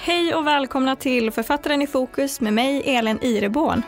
[0.00, 3.82] Hej och välkomna till Författaren i fokus med mig, Elin Ireborn.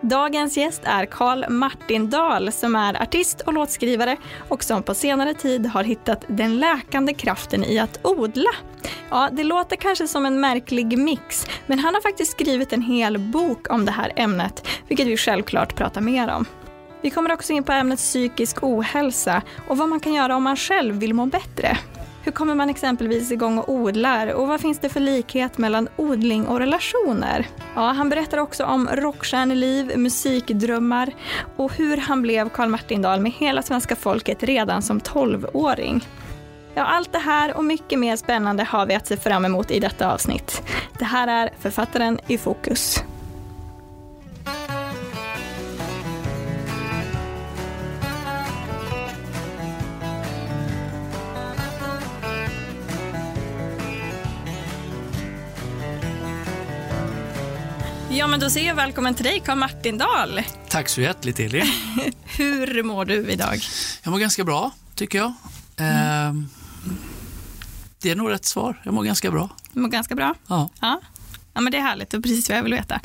[0.00, 4.16] Dagens gäst är Karl Martin Dahl som är artist och låtskrivare
[4.48, 8.50] och som på senare tid har hittat den läkande kraften i att odla.
[9.10, 13.18] Ja, det låter kanske som en märklig mix, men han har faktiskt skrivit en hel
[13.18, 16.44] bok om det här ämnet, vilket vi självklart pratar mer om.
[17.02, 20.56] Vi kommer också in på ämnet psykisk ohälsa och vad man kan göra om man
[20.56, 21.78] själv vill må bättre.
[22.24, 26.46] Hur kommer man exempelvis igång och odlar och vad finns det för likhet mellan odling
[26.46, 27.46] och relationer?
[27.74, 31.12] Ja, han berättar också om rockstjärneliv, musikdrömmar
[31.56, 36.04] och hur han blev Karl Martin Dahl med hela svenska folket redan som 12-åring.
[36.74, 39.80] Ja, allt det här och mycket mer spännande har vi att se fram emot i
[39.80, 40.62] detta avsnitt.
[40.98, 43.02] Det här är Författaren i fokus.
[58.18, 60.40] Ja, men då säger jag välkommen till dig, Karl Martin Dahl.
[60.68, 61.66] Tack så hjärtligt, Elin.
[62.24, 63.58] Hur mår du idag?
[64.02, 65.32] Jag mår ganska bra, tycker jag.
[65.76, 66.48] Mm.
[68.02, 68.80] det är nog rätt svar.
[68.84, 69.48] Jag mår ganska bra.
[69.72, 70.34] Du mår ganska bra?
[70.46, 70.70] Ja.
[70.80, 71.00] Ja,
[71.54, 72.14] ja men det är härligt.
[72.14, 73.00] och precis vad jag vill veta.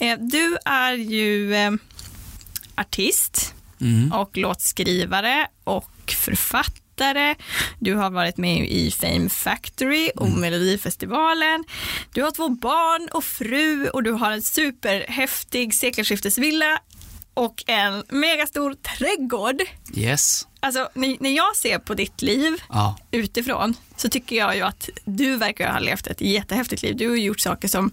[0.00, 1.70] Eh, du är ju eh,
[2.74, 4.12] artist Mm.
[4.12, 6.83] och låtskrivare och författare.
[7.78, 11.64] Du har varit med i Fame Factory och Melodifestivalen.
[12.12, 16.78] Du har två barn och fru och du har en superhäftig sekelskiftesvilla
[17.34, 19.62] och en megastor trädgård.
[19.94, 20.46] Yes.
[20.64, 22.98] Alltså, när jag ser på ditt liv Ja.
[23.10, 26.96] utifrån så tycker jag ju att du verkar ha levt ett jättehäftigt liv.
[26.96, 27.90] Du har gjort saker som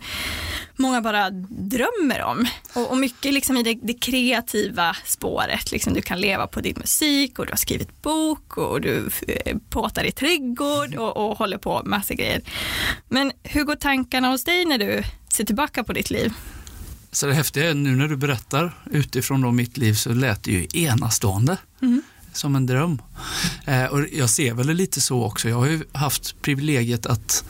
[0.76, 2.48] många bara drömmer om.
[2.74, 5.72] Och, och mycket liksom i det, det kreativa spåret.
[5.72, 9.58] Liksom du kan leva på din musik och du har skrivit bok och du eh,
[9.70, 12.42] påtar i trädgård och, och håller på med massa grejer.
[13.10, 16.34] Men hur går tankarna hos dig när du ser tillbaka på ditt liv?
[17.12, 20.52] Så det häftiga är nu när du berättar utifrån då mitt liv så lät det
[20.52, 21.58] ju enastående.
[22.34, 23.02] Som en dröm.
[23.66, 25.50] Eh, och jag ser väl det lite så också.
[25.50, 27.44] Jag har ju haft privilegiet att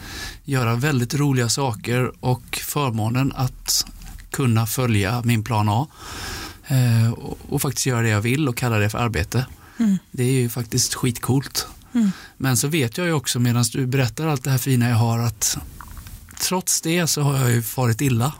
[0.44, 3.86] göra väldigt roliga saker och förmånen att
[4.32, 5.88] kunna följa min plan A.
[6.68, 9.46] Eh, och, och faktiskt göra det jag vill och kalla det för arbete.
[10.12, 11.68] Det är ju faktiskt skitcoolt.
[12.38, 15.20] Men så vet jag ju också medan du berättar allt det här fina jag har
[15.20, 15.58] att
[16.42, 18.34] trots det så har jag ju farit illa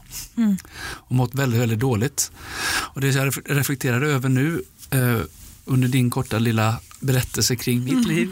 [0.84, 2.32] och mått väldigt, väldigt dåligt.
[2.72, 5.20] Och det jag ref- reflekterade över nu eh,
[5.66, 8.32] under din korta lilla berättelse kring mitt liv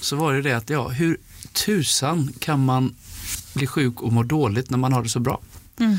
[0.00, 1.16] så var det det att ja, hur
[1.52, 2.94] tusan kan man
[3.54, 5.40] bli sjuk och må dåligt när man har det så bra?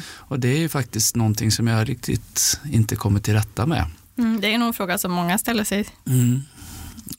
[0.10, 3.86] Och det är ju faktiskt någonting som jag riktigt inte kommer till rätta med.
[4.18, 5.86] Mm, det är nog en fråga som många ställer sig.
[6.08, 6.42] Mm.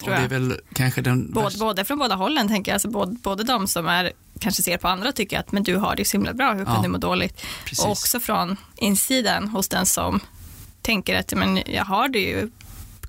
[0.03, 2.91] Och det är väl kanske den Både, värsta- både från båda hållen tänker jag, alltså
[2.91, 5.97] både, både de som är, kanske ser på andra och tycker att men du har
[5.97, 6.83] det så himla bra, hur kan Ja.
[6.83, 7.41] du må dåligt?
[7.65, 7.85] Precis.
[7.85, 10.21] Och också från insidan hos den som
[10.83, 12.51] tänker att men jag har det ju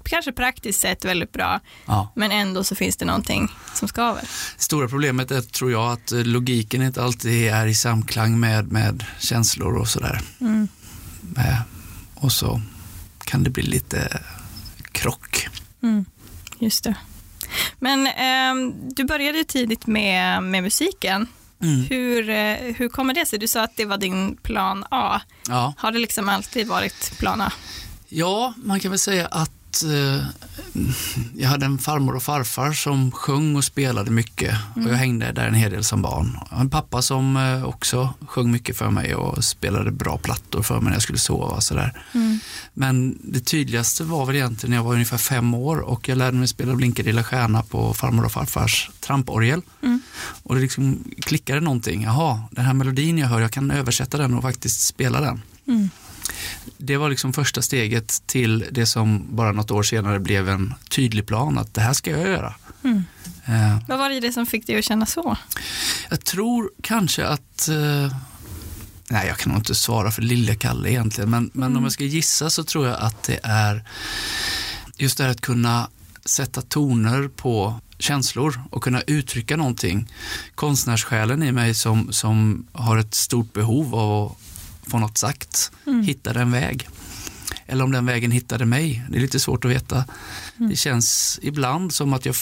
[0.10, 2.12] kanske praktiskt sett väldigt bra, Ja.
[2.16, 4.24] men ändå så finns det någonting som skaver.
[4.58, 9.06] Stora problemet är, tror jag, att eh, logiken inte alltid är i samklang med, med
[9.20, 10.22] känslor och sådär.
[10.42, 10.68] Mm.
[11.38, 11.60] Eh,
[12.16, 12.62] Och så
[13.26, 14.22] kan det bli lite
[14.92, 15.48] krock.
[15.84, 16.06] Mm.
[16.60, 16.96] Just det.
[17.80, 21.28] Men ehm, du började tidigt med, med musiken.
[21.62, 21.82] Mm.
[21.90, 23.40] Hur, eh, hur kommer det sig?
[23.40, 25.22] Du sa att det var din plan A.
[25.48, 25.74] Ja.
[25.78, 27.52] Har det liksom alltid varit plan A?
[28.10, 29.52] ja, man kan väl säga att
[29.84, 30.24] eh,
[31.38, 35.48] jag hade en farmor och farfar som sjöng och spelade mycket och jag hängde där
[35.48, 36.40] en hel del som barn.
[36.52, 40.84] En pappa som eh, också sjöng mycket för mig och spelade bra plattor för mig
[40.84, 42.02] när jag skulle sova och sådär.
[42.74, 46.38] Men det tydligaste var väl egentligen när jag var ungefär fem år och jag lärde
[46.38, 49.62] mig spela Blinka lilla stjärna på farmor och farfars tramporgel.
[50.44, 52.04] Och det liksom klickade någonting.
[52.04, 55.42] Jaha, den här melodin jag hör, jag kan översätta den och faktiskt spela den.
[56.78, 61.28] Det var liksom första steget till det som bara något år senare blev en tydlig
[61.28, 62.56] plan att det här ska jag göra.
[63.46, 65.38] Eh, Vad var det som fick dig att känna så?
[66.10, 68.14] jag tror kanske att eh,
[69.12, 72.04] Nej, jag kan nog inte svara för lille Kalle egentligen, men, men om jag ska
[72.04, 73.84] gissa så tror jag att det är
[74.98, 75.90] just det här att kunna
[76.26, 80.12] sätta toner på känslor och kunna uttrycka någonting.
[80.56, 84.38] Konstnärssjälen i mig som, som har ett stort behov av att
[84.90, 85.72] få något sagt,
[86.06, 86.88] hittade en väg.
[87.68, 90.06] Eller om den vägen hittade mig, det är lite svårt att veta.
[90.58, 92.36] Det känns ibland som att jag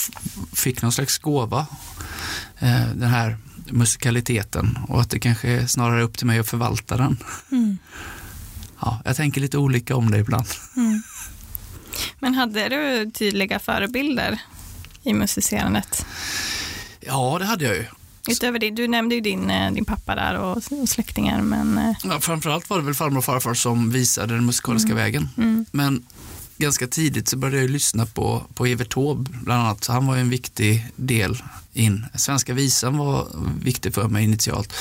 [0.53, 1.67] fick någon slags gåva,
[2.59, 3.37] eh, den här
[3.71, 7.17] musikaliteten och att det kanske är snarare upp till mig att förvalta den.
[8.81, 10.47] Ja, jag tänker lite olika om det ibland.
[12.19, 14.39] Men hade du tydliga förebilder
[15.03, 16.05] i musicerandet?
[16.99, 17.85] Ja, det hade jag ju.
[18.27, 21.77] Utöver det, du nämnde ju din, eh, din pappa där och, och släktingar, men...
[21.77, 25.29] eh, Ja, framförallt var det väl farmor och farfar som visade den musikaliska vägen.
[25.37, 25.65] Mm.
[25.71, 26.03] Men
[26.57, 29.83] ganska tidigt så började jag lyssna på, på Evert Taube bland annat.
[29.83, 31.43] Så han var ju en viktig del
[31.73, 32.05] in.
[32.15, 33.27] Svenska visan var
[33.63, 34.73] viktig för mig initialt.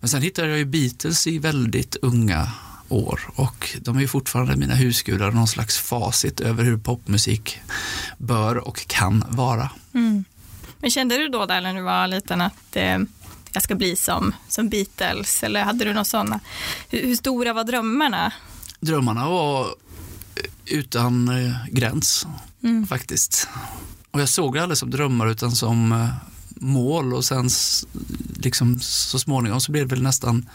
[0.00, 2.50] Men sen hittade jag ju Beatles i väldigt unga
[2.88, 7.58] år och de är ju fortfarande mina husgudar, någon slags facit över hur popmusik
[8.18, 9.70] bör och kan vara.
[9.94, 10.24] Mm.
[10.80, 12.98] Men kände du då där när du var liten att eh,
[13.52, 16.40] jag ska bli som, som Beatles, eller hade du några sådana?
[16.88, 18.32] Hur, hur stora var drömmarna?
[18.80, 22.26] Drömmarna var eh, utan eh, gräns
[22.62, 22.86] Mm.
[22.86, 23.48] faktiskt.
[24.10, 26.08] Och jag såg det aldrig som drömmar utan som eh,
[26.60, 27.48] mål och sen
[28.36, 30.48] liksom så småningom så blev det väl nästan,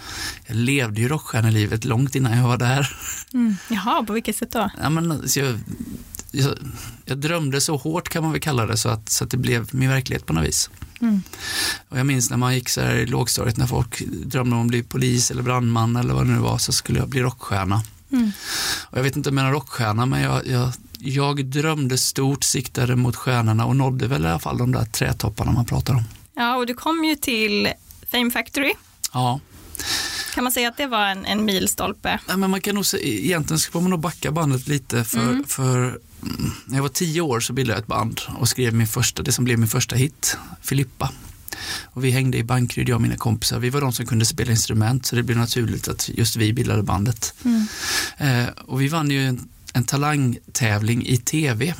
[0.45, 2.97] jag levde ju rockstjärnelivet långt innan jag var där.
[3.33, 3.55] Mm.
[3.69, 4.69] Jaha, på vilket sätt då?
[4.81, 5.59] Ja, men, jag,
[6.33, 6.53] jag,
[7.05, 9.69] jag drömde så hårt kan man väl kalla det så att, så att det blev
[9.71, 10.69] min verklighet på något vis.
[11.01, 11.21] Mm.
[11.89, 14.67] Och jag minns när man gick så här i lågstadiet när folk drömde om att
[14.67, 17.81] bli polis eller brandman eller vad det nu var så skulle jag bli rockstjärna.
[18.11, 18.31] Mm.
[18.89, 22.95] Och jag vet inte om jag är rockstjärna men jag, jag, jag drömde stort, siktade
[22.95, 26.03] mot stjärnorna och nådde väl i alla fall de där trädtopparna man pratar om.
[26.35, 27.67] Ja, och du kom ju till
[28.11, 28.73] Fame Factory.
[29.13, 29.39] Ja,
[30.33, 32.19] Kan man säga att det var en, en milstolpe?
[32.27, 35.43] Nej, men man kan nog se, egentligen ska man nog backa bandet lite för, Mm.
[35.47, 35.99] för
[36.65, 39.31] när jag var tio år så bildade jag ett band och skrev min första, det
[39.31, 41.11] som blev min första hit, Filippa.
[41.83, 43.59] Och vi hängde i Bankryd, jag och mina kompisar.
[43.59, 46.83] Vi var de som kunde spela instrument så det blev naturligt att just vi bildade
[46.83, 47.33] bandet.
[47.45, 47.67] Mm.
[48.17, 51.73] Eh, och vi vann ju en, en talangtävling i tv.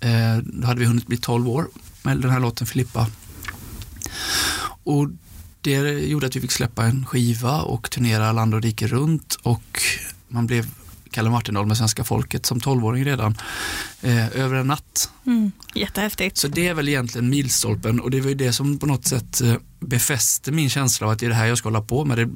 [0.00, 1.68] Eh, då hade vi hunnit bli 12 år
[2.02, 3.06] med den här låten Filippa.
[4.84, 5.08] Och
[5.60, 9.82] det gjorde att vi fick släppa en skiva och turnera land och rike runt och
[10.28, 10.66] man blev
[11.10, 13.36] Kalle Martindal med svenska folket som 12-åring redan
[14.02, 15.10] eh, över en natt.
[15.26, 15.52] Mm.
[15.74, 16.36] Jättehäftigt.
[16.38, 19.40] Så det är väl egentligen milstolpen och det var ju det som på något sätt
[19.40, 22.18] eh, befäste min känsla av att det är det här jag ska hålla på med.
[22.18, 22.28] Det,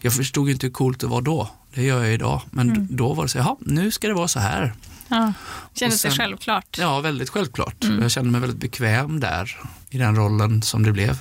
[0.00, 1.50] jag förstod inte hur coolt det var då.
[1.74, 2.42] Det gör jag idag.
[2.50, 2.86] Men Mm.
[2.90, 4.72] då var det så, jaha, nu ska det vara så här.
[5.08, 5.32] Ja.
[5.74, 6.76] Kändes sen- det självklart?
[6.78, 7.84] Ja, väldigt självklart.
[7.84, 8.02] Mm.
[8.02, 9.56] Jag kände mig väldigt bekväm där
[9.90, 11.18] i den rollen som det blev.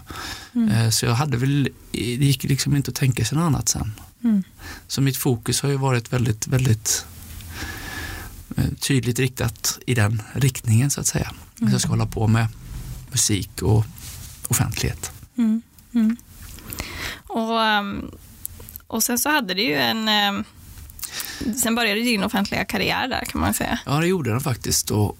[0.55, 0.69] Mm.
[0.69, 3.93] Eh, Så jag hade väl, det gick liksom inte att tänka sig något annat sen.
[4.23, 4.43] Mm.
[4.87, 7.05] Så mitt fokus har ju varit väldigt, väldigt
[8.57, 11.31] eh, tydligt riktat i den riktningen så att säga.
[11.61, 12.47] Att jag ska hålla på med
[13.11, 13.85] musik och
[14.47, 15.11] offentlighet.
[15.37, 15.61] Mm.
[15.93, 16.17] Mm.
[17.27, 18.11] Och, ehm,
[18.87, 20.07] och sen så hade du ju en...
[20.09, 20.43] ehm,
[21.63, 23.79] Sen började din offentliga karriär där kan man säga.
[23.85, 24.91] Ja, det gjorde den faktiskt.
[24.91, 25.17] Och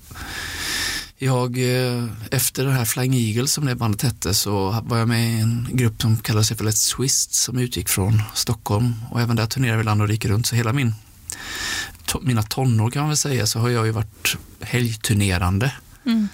[1.18, 5.34] jag, eh, efter den här Flying Eagles som det bandet hette så var jag med
[5.34, 9.36] i en grupp som kallade sig för Let's Twist som utgick från Stockholm och även
[9.36, 10.48] där turnerade vi land och rike runt.
[10.48, 10.94] Så hela min,
[12.06, 15.72] to, mina tonår kan man väl säga så har jag ju varit helgturnerande.
[16.06, 16.28] Mm.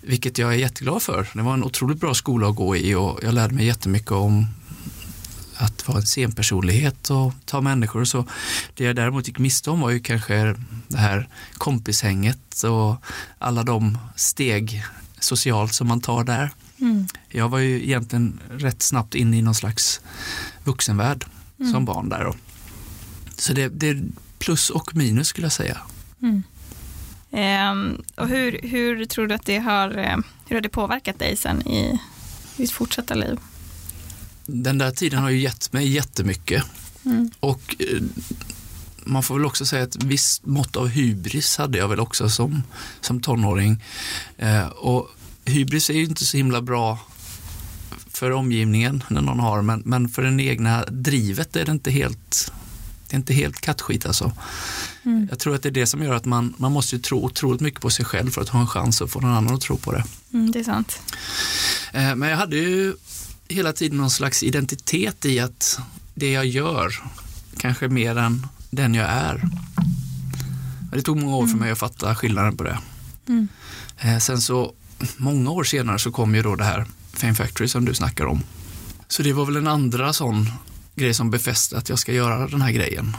[0.00, 1.28] Vilket jag är jätteglad för.
[1.34, 4.46] Det var en otroligt bra skola att gå i och jag lärde mig jättemycket om
[5.62, 8.04] att vara en scenpersonlighet och ta människor.
[8.04, 8.24] Så
[8.74, 10.54] det jag däremot gick miste om var ju kanske
[10.88, 12.96] det här kompishänget och
[13.38, 14.84] alla de steg
[15.18, 16.50] socialt som man tar där.
[16.80, 17.06] Mm.
[17.28, 20.00] Jag var ju egentligen rätt snabbt inne i någon slags
[20.64, 21.24] vuxenvärld
[21.60, 21.72] Mm.
[21.72, 22.24] som barn där.
[22.24, 22.34] Då.
[23.36, 24.02] Så det, det är
[24.38, 25.78] plus och minus skulle jag säga.
[26.22, 26.42] Mm.
[27.30, 30.16] Ehm, och hur, hur tror du att det har, eh,
[30.46, 32.00] hur har det påverkat dig sen i
[32.56, 33.38] ditt fortsatta liv?
[34.46, 36.64] Den där tiden har ju gett mig jättemycket
[37.04, 37.30] Mm.
[37.40, 38.02] och eh,
[39.04, 42.62] man får väl också säga att visst mått av hybris hade jag väl också som,
[43.00, 43.84] som tonåring.
[44.38, 45.08] Eh, och
[45.44, 46.98] hybris är ju inte så himla bra
[48.08, 52.52] för omgivningen när någon har, men, men för den egna drivet är det inte helt
[53.08, 54.32] det är inte helt kattskit alltså.
[55.02, 55.26] Mm.
[55.30, 57.60] Jag tror att det är det som gör att man, man måste ju tro otroligt
[57.60, 59.76] mycket på sig själv för att ha en chans att få någon annan att tro
[59.76, 60.04] på det.
[60.32, 61.00] Mm, det är sant.
[61.92, 62.94] Eh, Men jag hade ju
[63.52, 65.78] hela tiden någon slags identitet i att
[66.14, 67.02] det jag gör
[67.56, 69.48] kanske mer än den jag är.
[70.92, 72.78] Det tog många år för mig att fatta skillnaden på det.
[73.28, 73.48] Mm.
[73.98, 74.72] Eh, Sen så,
[75.16, 78.42] många år senare så kom ju då det här Fame Factory som du snackar om.
[79.08, 80.50] Så det var väl en andra sån
[80.94, 83.16] grej som befäste att jag ska göra den här grejen.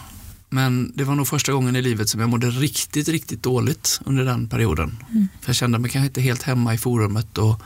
[0.49, 4.25] Men det var nog första gången i livet som jag mådde riktigt, riktigt dåligt under
[4.25, 4.97] den perioden.
[5.11, 5.27] Mm.
[5.41, 7.61] För jag kände mig kanske inte helt hemma i forumet och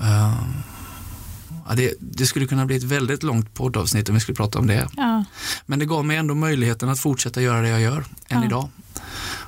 [0.00, 0.34] eh,
[1.68, 4.66] ja, det, det skulle kunna bli ett väldigt långt poddavsnitt om vi skulle prata om
[4.66, 4.88] det.
[4.96, 5.24] Ja.
[5.66, 8.46] Men det gav mig ändå möjligheten att fortsätta göra det jag gör än Ja.
[8.46, 8.68] idag.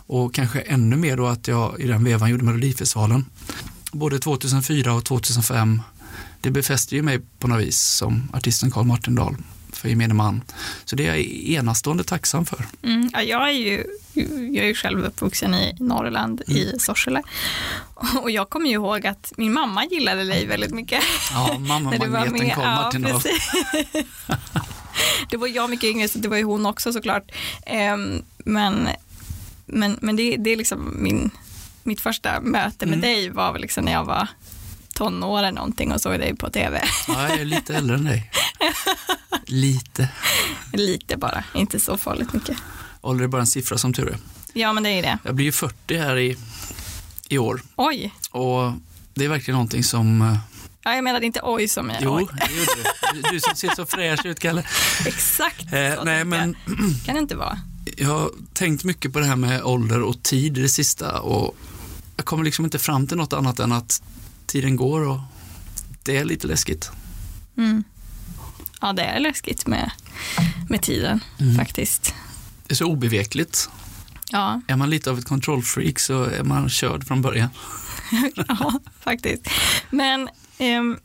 [0.09, 3.25] Och kanske ännu mer då att jag i den vevan gjorde Melodifestivalen.
[3.93, 5.83] Både 2004 och 2005.
[6.41, 9.37] Det befäste ju mig på något vis som artisten Carl Martindal.
[9.87, 10.43] För gemene man.
[10.85, 12.65] Så det är jag enastående tacksam för.
[12.83, 13.85] Mm, ja, jag, är ju,
[14.55, 16.59] jag är ju själv uppvuxen i Norrland, Mm.
[16.59, 17.23] i Sorsele.
[18.23, 21.03] Och jag kommer ju ihåg att min mamma gillade dig väldigt mycket.
[21.33, 22.55] Ja, mamma När du var magneten med.
[22.55, 23.21] kom Ja, av.
[23.23, 23.51] precis.
[25.31, 27.31] Det var jag mycket yngre, så det var ju hon också såklart.
[27.67, 28.89] Ehm, Men,
[29.67, 31.31] men, men det, det är liksom min,
[31.83, 33.01] mitt första möte med Mm.
[33.01, 34.29] dig var väl liksom när jag var
[34.95, 36.85] tonåren någonting och såg dig på tv.
[37.09, 38.31] Ja, jag är lite äldre än dig.
[39.47, 40.09] Lite.
[40.73, 42.57] Lite bara, inte så farligt mycket.
[43.01, 44.19] Ålder är bara en siffra som tur är.
[44.53, 45.19] Ja, men det är det.
[45.25, 46.37] Jag blir ju 40 här i,
[47.29, 48.73] i år Oj, och
[49.15, 50.23] det är verkligen någonting som...
[50.23, 50.39] eh,
[50.83, 52.73] ja, jag menade inte oj som är Jo, det gjorde
[53.15, 53.23] du.
[53.33, 54.63] Du som ser så fräsch ut, Kalle.
[55.07, 56.27] Exakt så Eh, nej, jag.
[56.27, 56.57] men
[57.05, 57.59] kan det inte vara.
[57.97, 61.57] jag har tänkt mycket på det här med ålder och tid i det sista och
[62.17, 64.03] jag kommer liksom inte fram till något annat än att
[64.47, 65.19] tiden går och
[66.03, 66.91] det är lite läskigt.
[67.57, 67.85] Mm.
[68.81, 69.91] Ja, det är läskigt med,
[70.69, 71.57] med tiden Mm.
[71.57, 72.15] faktiskt.
[72.67, 73.69] Det är så obevekligt.
[74.31, 77.49] Ja, Är man lite av ett kontrollfreak så är man körd från början.
[78.49, 79.49] ja faktiskt.
[79.91, 80.29] Men
[80.59, 80.99] ehm,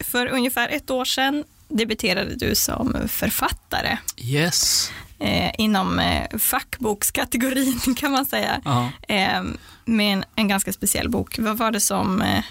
[0.00, 4.90] för ungefär ett år sedan debuterade du som författare Yes.
[5.18, 8.60] eh, inom eh, fackbokskategorin kan man säga.
[8.64, 8.90] Ja.
[9.08, 9.42] Eh,
[9.84, 11.38] med en, en ganska speciell bok.
[11.38, 12.44] Vad var det som eh,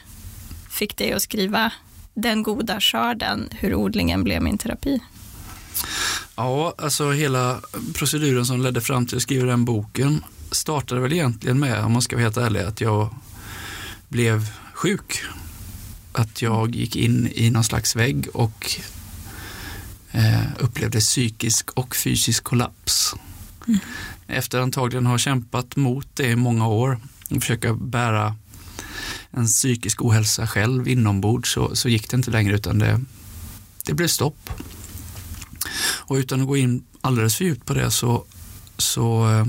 [0.70, 1.72] fick dig att skriva
[2.14, 5.00] Den goda skörden, hur odlingen blev min terapi?
[6.36, 7.62] Ja, alltså hela
[7.94, 12.02] proceduren som ledde fram till att skriva den boken startade väl egentligen med, om man
[12.02, 13.10] ska vara helt ärlig, att jag
[14.10, 15.22] blev sjuk.
[16.14, 18.80] Att jag gick in i någon slags vägg och
[20.12, 23.16] eh, upplevde psykisk och fysisk kollaps.
[24.28, 27.00] Efter antagligen ha kämpat mot det i många år
[27.30, 28.36] och försöka bära
[29.32, 33.02] en psykisk ohälsa själv inombords så, så gick det inte längre utan det,
[33.86, 34.50] det blev stopp.
[35.84, 38.26] Och utan att gå in alldeles för djupt på det så,
[38.78, 39.46] så, eh,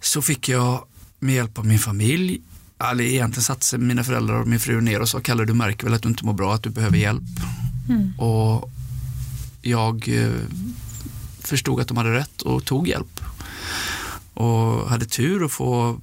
[0.00, 0.84] så fick jag
[1.18, 2.40] med hjälp av min familj,
[2.90, 5.94] eller egentligen satte mina föräldrar och min fru ner och sa Kalle du märker väl
[5.94, 7.22] att du inte mår bra, att du behöver hjälp.
[8.18, 8.70] Och
[9.62, 10.30] jag eh,
[11.40, 13.20] förstod att de hade rätt och tog hjälp.
[14.34, 16.00] Och hade tur att få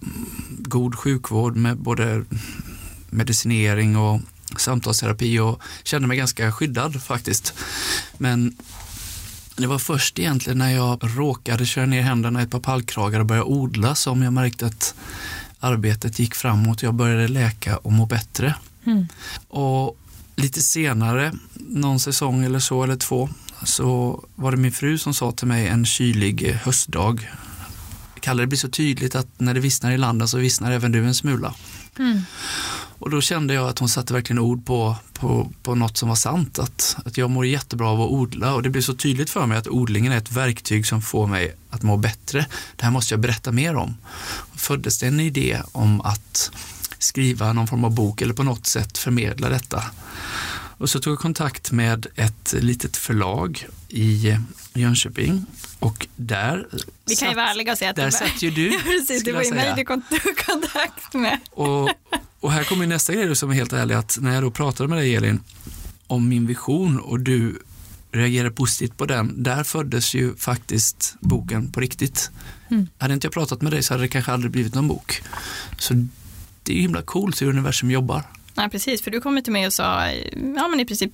[0.74, 2.24] god sjukvård med både
[3.10, 4.22] medicinering och
[4.58, 7.54] samtalsterapi och kände mig ganska skyddad faktiskt.
[8.18, 8.58] Men
[9.56, 13.26] det var först egentligen när jag råkade köra ner händerna i ett par pallkragar och
[13.26, 14.96] började odla som jag märkte att
[15.60, 16.84] arbetet gick framåt.
[16.84, 18.56] Jag började läka och må bättre.
[19.48, 19.98] Och
[20.36, 23.30] lite senare, någon säsong eller så eller två,
[23.64, 27.30] så var det min fru som sa till mig en kylig höstdag.
[28.24, 31.06] Kalle, det blir så tydligt att när det vissnar i landet så vissnar även du
[31.06, 31.56] en smula.
[33.00, 36.16] Och då kände jag att hon satte verkligen ord på, på, på något som var
[36.16, 36.60] sant.
[36.60, 39.58] Att, att jag mår jättebra av att odla och det blev så tydligt för mig
[39.58, 42.46] att odlingen är ett verktyg som får mig att må bättre.
[42.76, 43.98] Det här måste jag berätta mer om.
[44.56, 46.52] Föddes det en idé om att
[46.98, 49.84] skriva någon form av bok eller på något sätt förmedla detta.
[50.78, 54.38] Och så tog jag kontakt med ett litet förlag i
[54.74, 55.46] Jönköping
[55.84, 56.68] och där
[57.06, 59.24] Vi kan ju vara ärliga och säga att där det satt ju du, Ja, precis,
[59.24, 60.02] det var ju mig du kom
[60.46, 61.40] kontakt med.
[61.52, 61.90] Och,
[62.40, 64.98] och här kommer nästa grej som är helt ärlig, att när jag då pratade med
[64.98, 65.44] dig Elin
[66.08, 67.60] om min vision och du
[68.12, 72.32] reagerade positivt på den, där föddes ju faktiskt boken på riktigt.
[72.72, 72.88] Mm.
[72.98, 75.22] Hade inte jag pratat med dig så hade det kanske aldrig blivit någon bok.
[75.78, 75.94] Så
[76.64, 78.24] det är ju himla coolt hur universum jobbar.
[78.56, 80.08] Nej, precis, för du kom till mig och sa,
[80.56, 81.12] ja men i princip,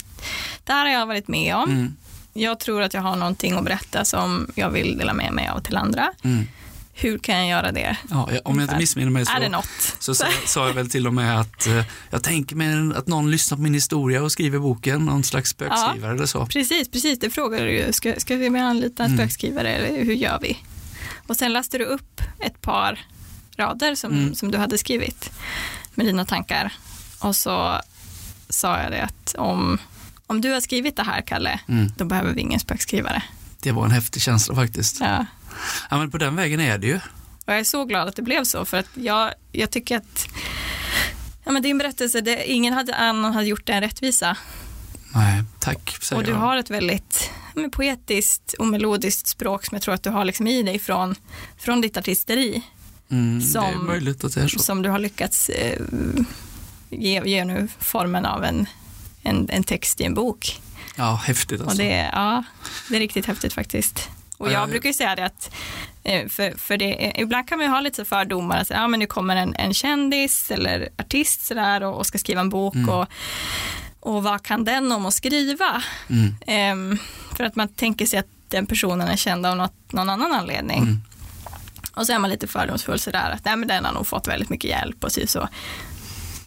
[0.64, 1.72] det här har jag varit med om.
[1.72, 1.96] Mm,
[2.34, 5.60] Jag tror att jag har någonting att berätta som jag vill dela med mig av
[5.60, 6.12] till andra.
[6.24, 6.48] mm.
[6.94, 7.98] Hur kan jag göra det?
[8.10, 9.96] Ja, om jag inte missminner mig så, Är det något?
[10.00, 13.56] så sa, jag väl till och med att eh, jag tänker mig att någon lyssnar
[13.56, 16.46] på min historia och skriver boken, någon slags spökskrivare eller så.
[16.46, 17.94] Precis, precis, det frågade du.
[17.94, 19.18] Ska, ska vi anlita en Mm.
[19.18, 20.58] spökskrivare eller hur gör vi?
[21.28, 23.00] Och sen läste du upp ett par
[23.58, 24.36] rader som, Mm.
[24.36, 25.32] som du hade skrivit
[25.96, 26.74] med dina tankar.
[27.20, 27.82] Och så
[28.50, 29.78] sa jag det att om,
[30.30, 31.92] om du har skrivit det här, Kalle, Mm.
[31.98, 33.24] då behöver vi ingen spökskrivare.
[33.62, 35.00] Det var en häftig känsla faktiskt.
[35.00, 35.26] Ja.
[35.90, 36.96] Ja, men på den vägen är det ju.
[37.46, 40.28] Och jag är så glad att det blev så, för att jag, jag tycker att
[41.46, 44.38] ja, men din berättelse, det, ingen hade, annan hade gjort den rättvisa.
[45.16, 46.38] Nej, tack säger Och du jag.
[46.38, 50.48] har ett väldigt men poetiskt och melodiskt språk som jag tror att du har liksom
[50.48, 51.16] i dig från,
[51.58, 52.62] från ditt artisteri.
[53.12, 54.02] Mm, som-.
[54.58, 55.80] Som du har lyckats eh,
[56.90, 58.66] ge, ge nu formen av en,
[59.24, 60.62] en, en text i en bok.
[60.96, 61.74] Ja, häftigt alltså.
[61.74, 62.44] Och det, är- ja,
[62.90, 64.10] det är riktigt häftigt faktiskt.
[64.38, 65.52] Och Ja, jag brukar ju säga det att,
[66.04, 69.00] eh, för, för det, ibland kan man ju ha lite så fördomar, att ja, men
[69.00, 72.90] nu kommer en, en kändis eller artist sådär och, och ska skriva en bok Mm.
[72.90, 73.08] och,
[74.00, 75.84] och vad kan den om att skriva?
[76.10, 76.36] Mm.
[76.48, 76.98] Ehm,
[77.38, 80.78] för att man tänker sig att den personen är känd av något, någon annan anledning.
[80.84, 81.02] Mm.
[81.96, 84.50] Och så är man lite fördomsfull sådär att nej, men den har nog fått väldigt
[84.50, 85.50] mycket hjälp och så.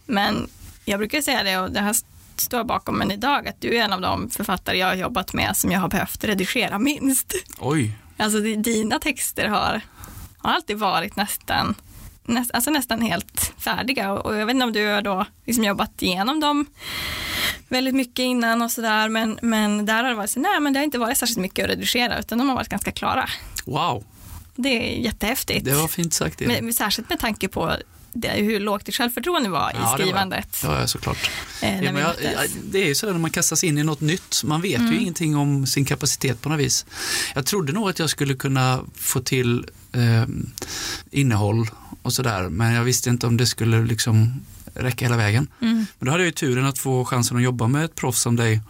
[0.07, 0.49] Men
[0.85, 1.97] jag brukar säga det och det här
[2.41, 5.57] står bakom än idag att du är en av de författare jag har jobbat med
[5.57, 7.33] som jag har behövt redigera minst.
[7.59, 9.81] Oj, Alltså det- dina texter har,
[10.39, 11.75] har alltid varit nästan,
[12.25, 16.03] näst, alltså nästan helt färdiga och, jag vet inte om du har då liksom jobbat
[16.03, 16.67] igenom dem
[17.69, 20.79] väldigt mycket innan och sådär men, men där har det varit så, nej men det
[20.79, 23.29] har inte varit särskilt mycket att redigera utan de har varit ganska klara.
[23.65, 24.05] wow,
[24.57, 25.65] Det är jättehäftigt.
[25.65, 26.41] det var fint sagt.
[26.41, 27.77] Men, men särskilt med tanke på
[28.12, 30.61] det, hur lågt ditt självförtroende var i Ja, det var- skrivandet.
[30.62, 31.31] Ja, såklart.
[31.62, 34.42] eh, Ja, jag, jag, det är ju sådär när man kastas in i något nytt.
[34.45, 34.92] Man vet Mm.
[34.92, 36.87] ju ingenting om sin kapacitet på något vis.
[37.35, 40.25] Jag trodde nog att jag skulle kunna få till eh,
[41.11, 41.66] innehåll
[42.02, 45.47] och sådär, men jag visste inte om det skulle liksom räcka hela vägen.
[45.61, 45.87] Mm.
[45.99, 48.37] Men då hade jag ju turen att få chansen att jobba med ett proffs som
[48.37, 48.61] dig.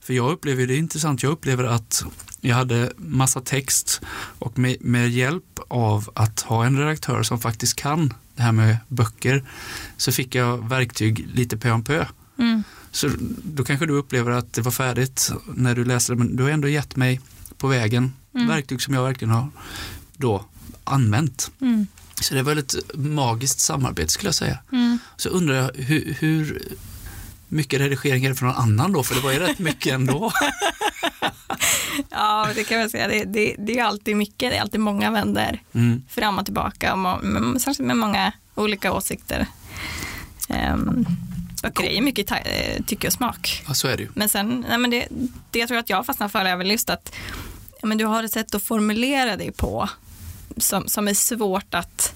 [0.00, 2.04] För jag upplever, det är intressant, jag upplever att
[2.40, 4.00] jag hade massa text
[4.38, 8.76] och med, med hjälp av att ha en redaktör som faktiskt kan det här med
[8.88, 9.44] böcker
[9.96, 12.06] så fick jag verktyg lite pö om pö.
[12.38, 12.62] Mm.
[12.90, 13.10] Så
[13.44, 16.50] då kanske du upplever att det var färdigt när du läste det, men du har
[16.50, 17.20] ändå gett mig
[17.58, 18.48] på vägen Mm.
[18.48, 19.48] verktyg som jag verkligen har
[20.16, 20.44] då
[20.84, 21.50] använt.
[21.60, 21.86] Mm.
[22.22, 24.58] Så det var ett magiskt samarbete skulle jag säga.
[24.72, 24.98] Mm.
[25.16, 26.62] Så undrar jag hur, hur
[27.48, 29.02] mycket redigering är det för någon annan då?
[29.02, 30.32] För det var ju rätt mycket ändå.
[32.10, 33.08] Ja, det kan jag säga.
[33.08, 36.02] Det, det, det är alltid mycket, det är alltid många vänder Mm.
[36.08, 39.46] fram och tillbaka, och må, med, med många olika åsikter.
[40.48, 41.06] Um,
[41.62, 43.62] böcker är ju mycket eh, tycke och smak.
[43.68, 44.08] Ja, så är det ju.
[44.14, 45.08] Men sen, nej, men det,
[45.50, 47.14] det jag tror att jag fastnar för är väl just att
[47.82, 49.88] men du har ett sätt att formulera dig på
[50.56, 52.14] som, som är svårt att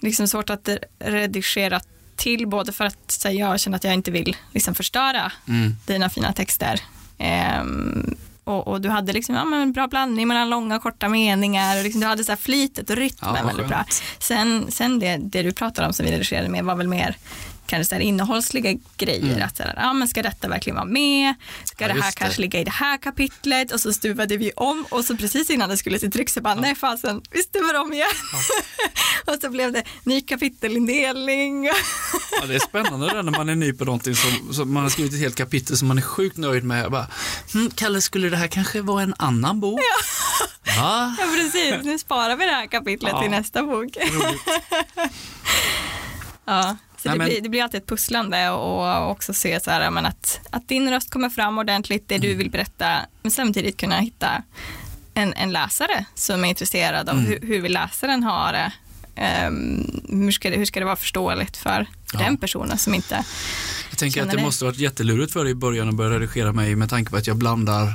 [0.00, 1.80] liksom svårt att redigera
[2.16, 5.76] till både för att här, jag känner att jag inte vill liksom förstöra Mm.
[5.86, 6.80] dina fina texter.
[7.18, 11.08] Ehm, och, och du hade liksom, ja, men en bra blandning mellan långa och korta
[11.08, 11.76] meningar.
[11.78, 13.84] Och liksom, du hade så här flitet och rytmen Ja, väldigt bra.
[14.18, 17.16] Sen, sen det, det du pratade om som vi redigerade med var väl mer
[17.72, 19.32] kanske så här innehållsliga grejer.
[19.32, 19.42] Mm.
[19.42, 21.34] Att så här, ja, men ska detta verkligen vara med?
[21.64, 22.16] Ska Ja, det här det.
[22.16, 23.72] kanske ligga i det här kapitlet?
[23.72, 26.54] Och så stuvade vi om och så precis innan det skulle till tryck så bara,
[26.54, 28.06] nej fasen, vi stuvar om igen.
[29.26, 31.64] och så blev det ny kapitelindelning.
[32.40, 34.90] Ja, det är spännande det när man är ny på någonting som, som man har
[34.90, 36.90] skrivit ett helt kapitel som man är sjukt nöjd med.
[36.90, 37.06] Bara,
[37.52, 39.80] hm, Kalle, skulle det här kanske vara en annan bok?
[40.76, 41.14] Ja.
[41.18, 43.20] ja precis, nu sparar vi det här kapitlet Ja.
[43.22, 43.96] till nästa bok.
[46.44, 49.90] Ja, så Nej, det, blir, det blir alltid ett pusslande och också se så här,
[49.90, 52.28] men att, att din röst kommer fram ordentligt, det Mm.
[52.28, 54.42] du vill berätta, men samtidigt kunna hitta
[55.14, 57.26] en, en läsare som är intresserad av Mm.
[57.26, 58.72] hur, hur vill läsaren ha det.
[59.16, 62.18] Ehm, hur, ska det hur ska det vara förståeligt för Ja.
[62.18, 63.24] den personen som inte...
[63.90, 64.42] Jag tänker att det det.
[64.42, 67.26] måste varit jättelurigt för dig i början att börja redigera mig med tanke på att
[67.26, 67.92] jag blandar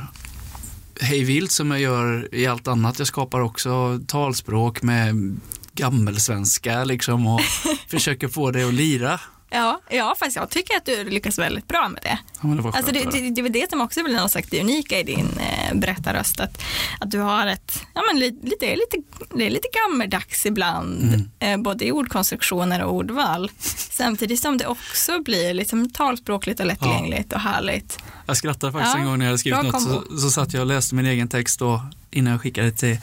[1.02, 3.00] hej vilt som jag gör i allt annat.
[3.00, 5.39] Jag skapar också talspråk med
[5.78, 7.42] gammelsvenska liksom och
[7.88, 9.20] försöker få det att lira.
[9.50, 12.20] Ja, ja, fast jag tycker att du lyckas väldigt bra med det.
[12.42, 14.52] Ja, det var Alltså det, det, det är väl det som också blir något sagt
[14.52, 16.40] det unika i din eh, berättarröst.
[16.40, 16.62] Att,
[17.00, 18.98] att du har ett, ja men lite, lite, lite,
[19.36, 21.30] det är lite gammeldags ibland, Mm.
[21.40, 23.52] eh, både i ordkonstruktioner och ordval.
[23.92, 27.98] Samtidigt som det också blir liksom talspråkligt och lättillgängligt och härligt.
[28.26, 30.62] Jag skrattade faktiskt Ja, en gång när jag hade skrivit något så, så satt jag
[30.62, 32.98] och läste min egen text då innan jag skickade till,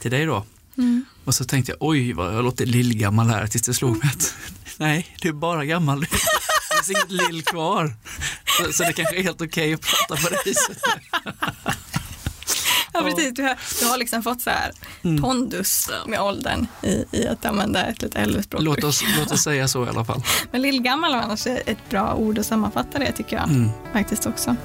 [0.00, 0.44] till dig då.
[0.78, 1.04] Mm.
[1.24, 4.34] Och så tänkte jag oj vad jag låter lillgammal här tills det slog mig att
[4.76, 6.00] nej, det är bara gammal.
[6.80, 7.94] Det finns inget lill kvar.
[8.58, 10.78] Så, så det kanske är helt okej att prata på det viset.
[12.92, 13.34] Ja, precis.
[13.34, 14.70] Du har, du har liksom fått så här
[15.04, 15.22] Mm.
[15.22, 18.62] pondus med åldern i, i att använda ett lite äldre språk.
[18.62, 20.22] Låt oss, låt oss säga så i alla fall.
[20.52, 23.68] Men lillgammal var annars ett bra ord att sammanfatta det tycker jag Mm.
[23.92, 24.56] faktiskt också.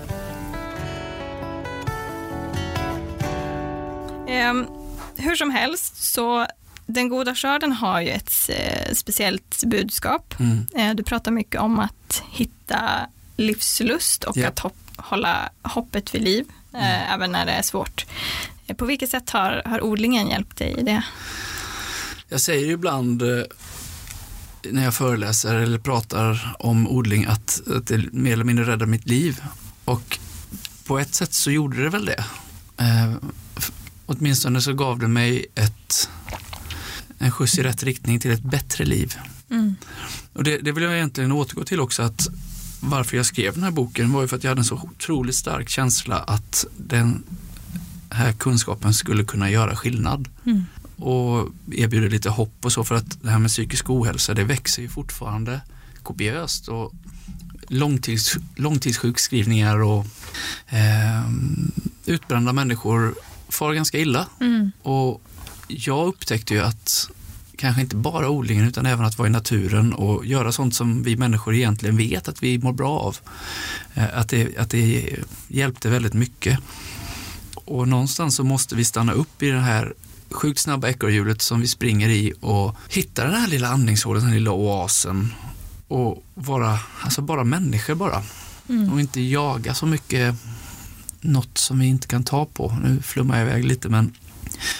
[4.27, 4.65] Ehm,
[5.21, 6.47] hur som helst så
[6.85, 10.35] den goda skörden har ju ett eh, speciellt budskap.
[10.39, 10.65] Mm.
[10.75, 12.81] Eh, du pratar mycket om att hitta
[13.37, 14.47] livslust och Ja.
[14.47, 18.05] att hopp, hålla hoppet vid liv, eh, även när det är svårt.
[18.67, 21.03] Eh, På vilket sätt har, har odlingen hjälpt dig i det?
[22.29, 23.23] Jag säger ibland
[24.63, 29.07] när jag föreläser eller pratar om odling att, att det mer eller mindre räddar mitt
[29.07, 29.41] liv.
[29.85, 30.19] Och
[30.85, 32.23] på ett sätt så gjorde det väl det.
[34.11, 36.09] Åtminstone så gav det mig ett,
[37.17, 39.15] en skjuts i rätt riktning till ett bättre liv.
[39.49, 39.75] Mm.
[40.33, 42.27] Och det, det vill jag egentligen återgå till också att
[42.79, 45.35] varför jag skrev den här boken var ju för att jag hade en så otroligt
[45.35, 47.23] stark känsla att den
[48.09, 50.65] här kunskapen skulle kunna göra skillnad Mm.
[50.95, 54.81] och erbjuder lite hopp och så för att det här med psykisk ohälsa det växer
[54.81, 55.61] ju fortfarande
[56.03, 56.93] kopiöst och
[57.67, 60.05] långtids, långtidssjukskrivningar och
[60.67, 61.29] eh,
[62.05, 63.15] utbrända människor
[63.53, 64.27] far ganska illa.
[64.39, 64.71] Mm.
[64.81, 65.21] Och
[65.67, 67.09] jag upptäckte ju att
[67.55, 71.15] kanske inte bara odlingen utan även att vara i naturen och göra sånt som vi
[71.17, 73.17] människor egentligen vet att vi mår bra av.
[73.93, 75.09] Eh, Att det, att det
[75.47, 76.59] hjälpte väldigt mycket.
[77.55, 79.93] Och någonstans så måste vi stanna upp i det här
[80.31, 84.37] sjukt snabba ekorrhjulet som vi springer i och hitta den här lilla andningshålet, den här
[84.39, 85.33] lilla oasen
[85.87, 88.23] och vara, alltså bara människor bara.
[88.69, 88.93] Mm.
[88.93, 90.35] Och inte jaga så mycket
[91.21, 92.77] något som vi inte kan ta på.
[92.83, 94.13] Nu flummar jag iväg lite men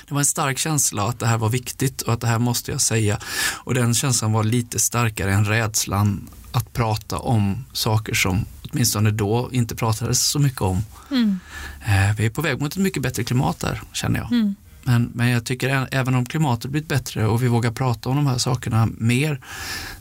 [0.07, 2.71] det var en stark känsla att det här var viktigt och att det här måste
[2.71, 3.19] jag säga.
[3.53, 9.49] Och den känslan var lite starkare än rädslan att prata om saker som åtminstone då
[9.51, 10.83] inte pratades så mycket om.
[11.11, 11.39] Mm.
[11.85, 14.31] Eh, Vi är på väg mot ett mycket bättre klimat där, känner jag.
[14.31, 14.55] Mm.
[14.83, 18.27] Men, men jag tycker även om klimatet blivit bättre och vi vågar prata om de
[18.27, 19.39] här sakerna mer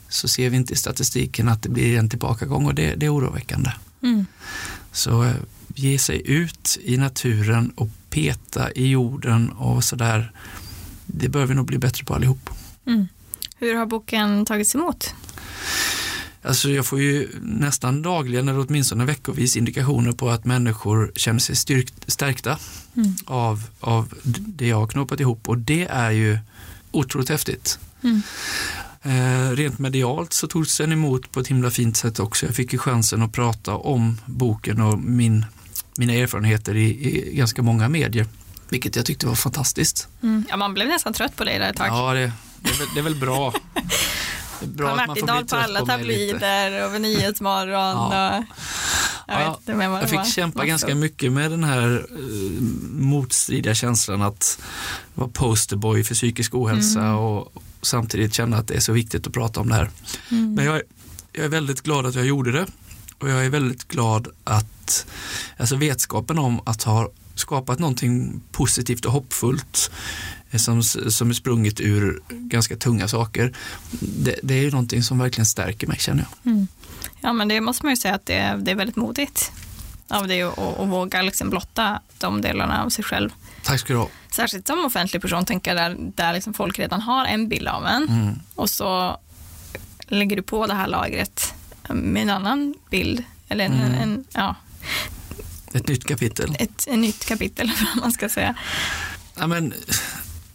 [0.09, 3.13] så ser vi inte i statistiken att det blir en tillbakagång och det, det är
[3.13, 3.71] oroväckande.
[4.03, 4.25] Mm.
[4.91, 5.33] Så eh,
[5.81, 10.31] ge sig ut i naturen och peta i jorden och sådär.
[11.05, 12.49] Det bör vi nog bli bättre på allihop.
[12.87, 13.07] Mm.
[13.57, 15.13] Hur har boken tagits emot?
[16.43, 21.55] Alltså jag får ju nästan dagligen eller åtminstone veckovis indikationer på att människor känner sig
[21.55, 22.57] styrkt, stärkta
[22.95, 23.15] Mm.
[23.25, 26.37] av, av det jag har knåpat ihop och det är ju
[26.91, 27.79] otroligt häftigt.
[28.03, 28.21] Mm.
[29.01, 32.45] Eh, rent medialt så togs den emot på ett himla fint sätt också.
[32.45, 35.45] Jag fick ju chansen att prata om boken och min,
[36.01, 38.25] mina erfarenheter i, i ganska många medier,
[38.69, 40.07] vilket jag tyckte var fantastiskt.
[40.23, 40.43] Mm.
[40.49, 41.87] Ja, man blev nästan trött på dig där ett tag.
[41.87, 43.53] Ja, det, det, är, väl, det är väl bra.
[44.59, 47.95] Det är bra får Martindal bli på alla på tabloider och över Nyhetsmorgon.
[48.11, 48.37] Ja.
[48.37, 48.43] Och,
[49.27, 50.25] jag Ja, det Jag fick var.
[50.25, 52.61] kämpa ganska mycket med den här eh,
[52.91, 54.59] motstridiga känslan att
[55.13, 57.15] vara posterboy för psykisk ohälsa Mm.
[57.15, 59.89] och samtidigt känna att det är så viktigt att prata om det här.
[60.31, 60.53] Mm.
[60.53, 60.81] Men jag,
[61.33, 62.65] jag är väldigt glad att jag gjorde det
[63.21, 65.05] och jag är väldigt glad att,
[65.57, 69.91] alltså vetskapen om att ha skapat någonting positivt och hoppfullt
[70.51, 73.55] eh, som, som är sprunget ur ganska tunga saker.
[73.99, 76.51] Det, det är ju någonting som verkligen stärker mig känner jag.
[76.51, 76.67] Mm.
[77.21, 79.51] Ja, men det måste man ju säga att det, det är väldigt modigt
[80.07, 83.29] av det att våga liksom blotta de delarna av sig själv.
[83.63, 84.09] Tack ska du ha.
[84.31, 88.07] Särskilt som offentlig person, tänker där, där liksom folk redan har en bild av en
[88.09, 88.39] Mm.
[88.55, 89.19] och så
[90.07, 91.53] lägger du på det här lagret
[91.93, 93.23] med en annan bild.
[93.49, 93.93] Eller en, Mm.
[93.93, 94.55] en, ja,
[95.73, 96.55] Ett nytt kapitel.
[96.59, 98.55] ett, en nytt kapitel, vad man ska säga.
[99.39, 99.73] Ja, men,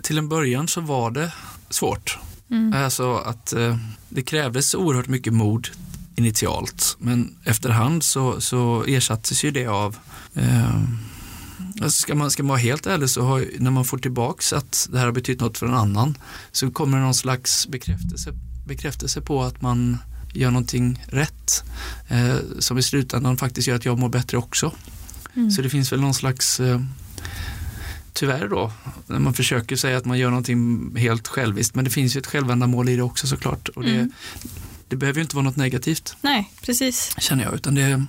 [0.03, 1.33] till en början så var det
[1.71, 2.19] svårt.
[2.51, 2.85] Mm.
[2.85, 3.77] Alltså att eh,
[4.09, 5.69] det krävdes oerhört mycket mod
[6.17, 9.97] initialt men efterhand så, så ersattes ju det av
[10.35, 10.81] eh,
[11.83, 14.89] alltså ska, man, ska man vara helt ärlig så har, när man får tillbaks att
[14.93, 16.19] det här har betytt något för en annan
[16.53, 18.33] så kommer det någon slags bekräftelse,
[18.67, 19.99] bekräftelse på att man
[20.37, 21.65] gör någonting rätt
[22.09, 24.73] eh, som i slutändan faktiskt gör att jag mår bättre också.
[25.37, 25.51] Mm.
[25.51, 26.81] Så det finns väl någon slags, eh,
[28.13, 28.73] tyvärr då,
[29.07, 32.27] när man försöker säga att man gör någonting helt själviskt, men det finns ju ett
[32.27, 33.69] självändamål i det också såklart.
[33.69, 34.13] Och det, Mm.
[34.89, 37.15] det behöver ju inte vara något negativt, Nej, precis.
[37.19, 38.07] känner jag, utan det är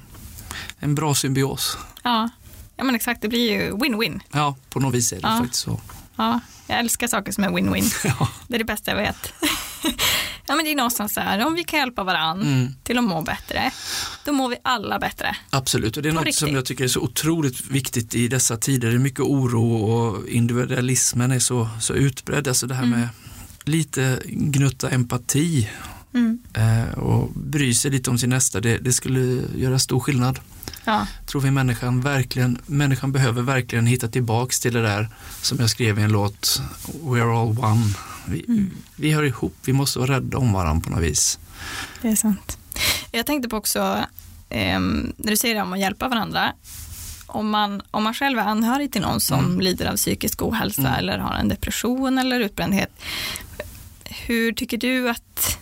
[0.80, 1.78] en bra symbios.
[2.04, 2.30] Ja.
[2.76, 3.22] ja, men exakt.
[3.22, 4.20] Det blir ju win-win.
[4.32, 5.38] Ja, på något vis är det Ja.
[5.40, 5.82] faktiskt så.
[6.16, 7.94] Ja, jag älskar saker som är win-win.
[8.20, 8.30] Ja.
[8.48, 9.34] Det är det bästa jag vet.
[10.48, 13.04] ja, men det är någonstans så här, om vi kan hjälpa varandra Mm, till att
[13.04, 13.72] må bättre,
[14.26, 15.36] då mår vi alla bättre.
[15.50, 16.56] absolut, och det är På något som riktigt.
[16.56, 18.88] jag tycker är så otroligt viktigt i dessa tider.
[18.90, 22.48] Det är mycket oro och individualismen är så, så utbredd.
[22.48, 23.00] Alltså det här Mm.
[23.00, 23.10] med
[23.66, 25.70] lite gnutta empati
[26.14, 26.40] Mm.
[26.54, 30.40] eh, och bry sig lite om sin nästa, det, det skulle göra stor skillnad.
[30.88, 31.08] Ja.
[31.26, 35.10] tror vi människan verkligen, människan behöver verkligen hitta tillbaks till det där
[35.42, 36.62] som jag skrev i en låt,
[37.04, 37.94] We are all one.
[38.26, 38.72] Vi, Mm.
[38.96, 41.40] vi hör ihop, vi måste vara rädda om varandra på något vis.
[42.02, 42.58] Det är sant.
[43.12, 44.06] Jag tänkte på också,
[44.50, 46.54] ehm, när du säger om att hjälpa varandra,
[47.28, 49.60] om man, om man själv är anhörig till någon som Mm.
[49.60, 50.94] lider av psykisk ohälsa Mm.
[50.94, 52.90] eller har en depression eller utbrändhet,
[54.06, 55.58] hur tycker du att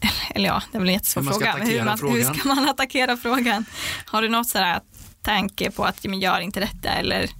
[0.30, 1.52] eller ja, det är väl en jättesvår Hur fråga.
[1.52, 2.34] Hur, man, hur frågan.
[2.34, 3.64] ska man attackera frågan?
[4.04, 4.80] Har du något sådär
[5.22, 7.30] tanke på att men gör inte detta eller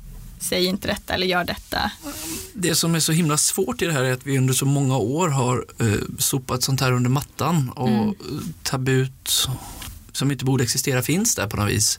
[0.41, 1.91] säg inte detta eller gör detta?
[2.55, 4.97] Det som är så himla svårt i det här är att vi under så många
[4.97, 5.87] år har eh,
[6.19, 8.15] sopat sånt här under mattan och Mm.
[8.63, 9.49] tabut
[10.13, 11.99] som inte borde existera finns där på något vis.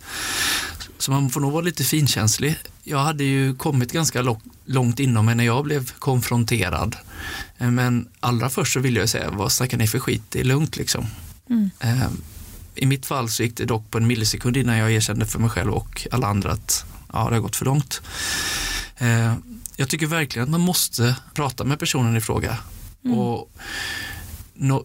[1.00, 2.56] Så man får nog vara lite finkänslig.
[2.84, 4.36] Jag hade ju kommit ganska
[4.66, 6.96] långt inom mig när jag blev konfronterad.
[7.58, 10.24] Eh, Men allra först så ville jag säga, vad snackar ni för skit?
[10.30, 11.06] Det är lugnt liksom.
[11.50, 11.70] Mm.
[11.80, 12.08] Eh,
[12.76, 15.50] I mitt fall så gick det dock på en millisekund innan jag erkände för mig
[15.50, 18.02] själv och alla andra att ja, det har gått för långt.
[18.98, 19.34] Eh,
[19.76, 22.58] Jag tycker verkligen att man måste prata med personen i fråga.
[23.06, 23.18] Mm.
[23.18, 23.52] Och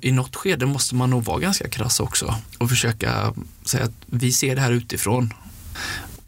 [0.02, 4.32] i något skede måste man nog vara ganska krass också och försöka säga att vi
[4.32, 5.32] ser det här utifrån.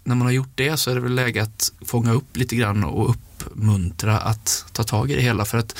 [0.04, 2.84] När man har gjort det så är det väl läge att fånga upp lite grann
[2.84, 5.78] och uppmuntra att ta tag i det hela för att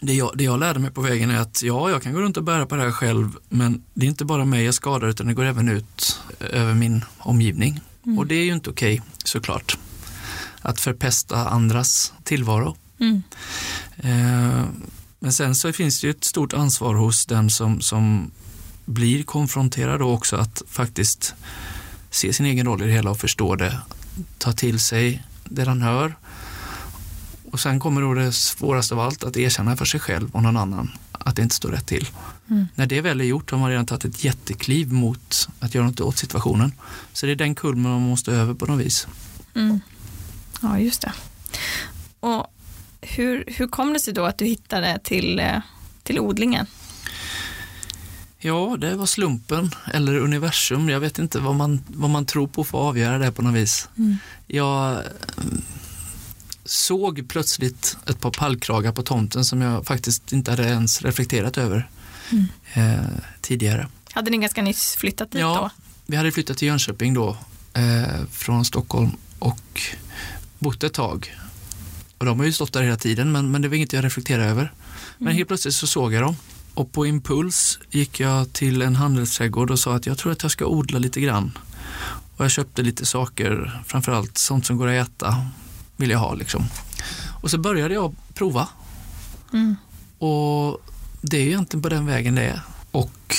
[0.00, 2.36] det jag, det jag lärde mig på vägen är att ja, jag kan gå runt
[2.36, 5.26] och bära på det här själv, men det är inte bara mig jag skadar utan
[5.26, 7.80] det går även ut över min omgivning.
[8.18, 9.78] Och det är ju inte okej såklart.
[10.60, 12.76] Att förpesta andras tillvaro.
[13.00, 13.22] Mm.
[13.96, 14.64] Eh,
[15.18, 18.30] men sen så finns det ju ett stort ansvar hos den som, som
[18.84, 21.34] blir konfronterad då också att faktiskt
[22.18, 23.80] se sin egen roll i det hela och förstå det.
[24.38, 26.14] Ta till sig det han hör.
[27.50, 30.56] Och sen kommer då det svåraste av allt, att erkänna för sig själv och någon
[30.56, 32.08] annan att det inte står rätt till.
[32.50, 32.66] Mm.
[32.74, 36.00] När det väl är gjort har man redan tagit ett jättekliv mot att göra något
[36.00, 36.72] åt situationen.
[37.12, 39.06] Så det är den kulmen man måste över på något vis.
[39.54, 39.80] Mm.
[40.62, 41.12] Ja, just det.
[42.20, 42.46] Och
[43.00, 45.60] hur, hur kom det sig då att du hittade till, eh,
[46.02, 46.66] till odlingen?
[48.40, 50.88] Ja, det var slumpen eller universum.
[50.88, 53.54] Jag vet inte vad man, vad man tror på för att avgöra det på något
[53.54, 53.88] vis.
[53.98, 54.16] Mm.
[54.46, 55.00] Jag eh,
[56.64, 61.88] såg plötsligt ett par pallkragar på tomten som jag faktiskt inte hade ens reflekterat över
[62.32, 62.46] Mm.
[62.74, 63.06] eh,
[63.40, 63.88] tidigare.
[64.12, 65.54] Hade ni ganska nyss flyttat dit Ja.
[65.76, 65.82] då?
[66.06, 67.36] Vi hade flyttat till Jönköping då
[67.72, 69.80] eh, från Stockholm och
[70.58, 71.34] bott ett tag.
[72.18, 74.44] Och de har ju stått där hela tiden men, men det var inget jag reflekterade
[74.48, 74.72] över.
[75.18, 76.36] Men helt plötsligt så såg jag dem
[76.78, 80.50] och på impuls gick jag till en handelsträdgård och sa att jag tror att jag
[80.52, 81.58] ska odla lite grann.
[82.36, 85.46] Och jag köpte lite saker, framförallt sånt som går att äta
[85.96, 86.64] vill jag ha liksom.
[87.42, 88.68] Och så började jag prova
[89.52, 89.76] Mm.
[90.18, 90.82] och
[91.20, 92.60] det är egentligen på den vägen det är.
[92.90, 93.36] Och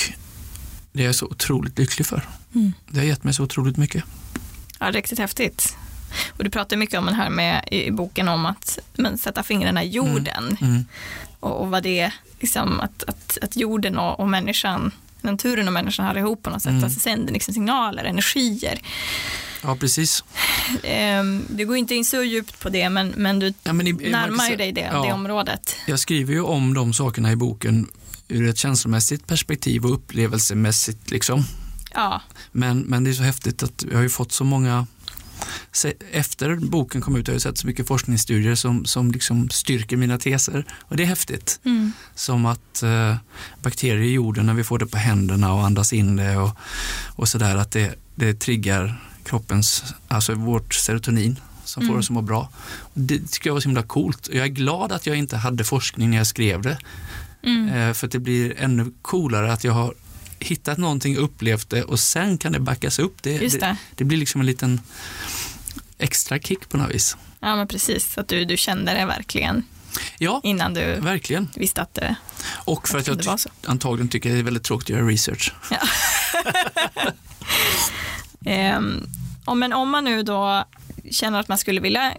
[0.92, 2.28] det är jag så otroligt lycklig för.
[2.54, 2.72] Mm.
[2.88, 4.04] Det har gett mig så otroligt mycket.
[4.78, 5.76] Ja, riktigt häftigt.
[6.38, 9.42] Och du pratar mycket om det här med i i boken om att men, sätta
[9.42, 10.84] fingrarna i jorden Mm.
[11.40, 15.72] Och, och vad det är, liksom att, att, att jorden och, och människan, naturen och
[15.72, 16.84] människan hör ihop på något sätt, Mm.
[16.84, 18.78] alltså sänder liksom signaler, energier.
[19.62, 20.24] Ja, precis.
[20.82, 23.92] Ehm, du går inte in så djupt på det, men, men du Ja, men i-
[23.92, 25.02] närmar ju dig det, ja.
[25.02, 25.76] det området.
[25.86, 27.88] Jag skriver ju om de sakerna i boken
[28.28, 31.10] ur ett känslomässigt perspektiv och upplevelsemässigt.
[31.10, 31.44] Liksom.
[31.94, 32.22] Ja,
[32.52, 34.86] Men, men det är så häftigt att jag har ju fått så många
[36.12, 40.18] efter boken kom ut har jag sett så mycket forskningsstudier som, som liksom styrker mina
[40.18, 41.60] teser och det är häftigt.
[41.64, 41.92] mm.
[42.14, 43.16] Som att eh,
[43.62, 46.56] bakterier i jorden, när vi får det på händerna och andas in det och,
[47.16, 51.98] och sådär, att det, det triggar kroppens, alltså vårt serotonin som får Mm.
[51.98, 52.48] oss att må bra.
[52.94, 56.10] Det tycker jag var så himla coolt jag är glad att jag inte hade forskning
[56.10, 56.78] när jag skrev det.
[57.42, 57.68] Mm.
[57.68, 59.94] Eh, för att det blir ännu coolare att jag har
[60.38, 63.22] hittat någonting, upplevt det och sen kan det backas upp.
[63.22, 63.76] Det, det, det.
[63.94, 64.80] det blir liksom en liten
[66.00, 67.16] extra kick på något vis.
[67.40, 69.64] Ja, men precis, att du, du kände det verkligen
[70.18, 71.48] Ja, innan du verkligen.
[71.56, 72.14] visste att det,
[72.48, 73.36] Och för att jag så.
[73.36, 75.52] ty- antagligen tycker det är väldigt tråkigt att göra research.
[78.46, 79.06] Ehm,
[79.44, 80.64] om, men om man nu då
[81.10, 82.14] känner att man skulle vilja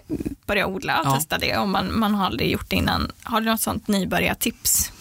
[0.45, 1.15] börja odla och Ja.
[1.15, 4.91] testa det, om man, man har aldrig gjort det innan, har du något sånt nybörjartips?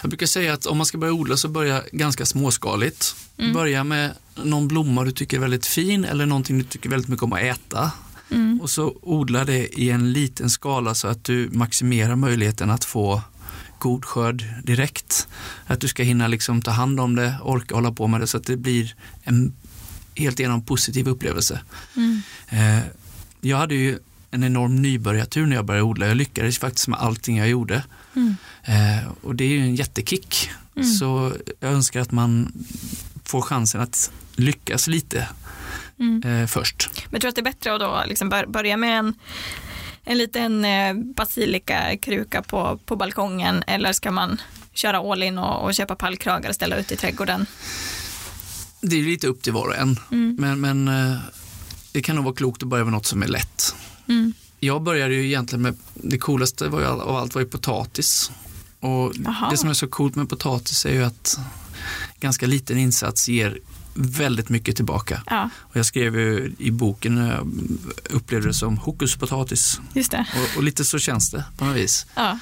[0.00, 3.16] Jag brukar säga att om man ska börja odla så börja ganska småskaligt.
[3.38, 3.52] Mm.
[3.52, 7.22] Börja med någon blomma du tycker är väldigt fin eller någonting du tycker väldigt mycket
[7.22, 7.92] om att äta.
[8.30, 8.60] Mm.
[8.60, 13.22] Och så odla det i en liten skala så att du maximerar möjligheten att få
[13.78, 15.28] god skörd direkt.
[15.66, 18.36] Att du ska hinna liksom ta hand om det, orka hålla på med det så
[18.36, 19.52] att det blir en
[20.14, 21.60] helt igenom positiv upplevelse.
[21.96, 22.22] Mm.
[22.48, 22.84] Eh,
[23.40, 23.98] jag hade ju
[24.30, 26.06] en enorm nybörjartur när jag började odla.
[26.06, 27.82] Jag lyckades faktiskt med allting jag gjorde.
[28.16, 28.36] Mm.
[28.66, 30.50] Eh, och det är ju en jättekick.
[30.76, 30.88] Mm.
[30.88, 32.52] Så jag önskar att man
[33.24, 35.28] får chansen att lyckas lite
[36.00, 36.42] Mm.
[36.42, 36.90] eh, först.
[36.94, 39.14] Men jag tror att det är bättre att då liksom bör, börja med en,
[40.04, 44.40] en liten eh, basilikakruka på, på balkongen eller ska man
[44.72, 47.46] köra all in och, och köpa pallkragar och ställa ut i trädgården?
[48.80, 49.98] Det är lite upp till var och en.
[50.12, 50.36] Mm.
[50.40, 51.18] Men, men eh,
[51.92, 53.74] det kan nog vara klokt att börja med något som är lätt.
[54.08, 54.32] Mm.
[54.60, 58.30] Jag började ju egentligen med, det coolaste var ju, av allt var ju potatis.
[58.86, 59.50] Och Jaha.
[59.50, 61.38] det som är så coolt med potatis är ju att
[62.20, 63.58] ganska liten insats ger
[63.94, 65.22] väldigt mycket tillbaka.
[65.26, 67.48] Ja, Och jag skrev ju i boken, jag
[68.10, 69.80] upplevde det som hokus potatis.
[69.94, 70.26] just det.
[70.34, 72.06] Och, och lite så känns det på något vis.
[72.14, 72.38] Ja.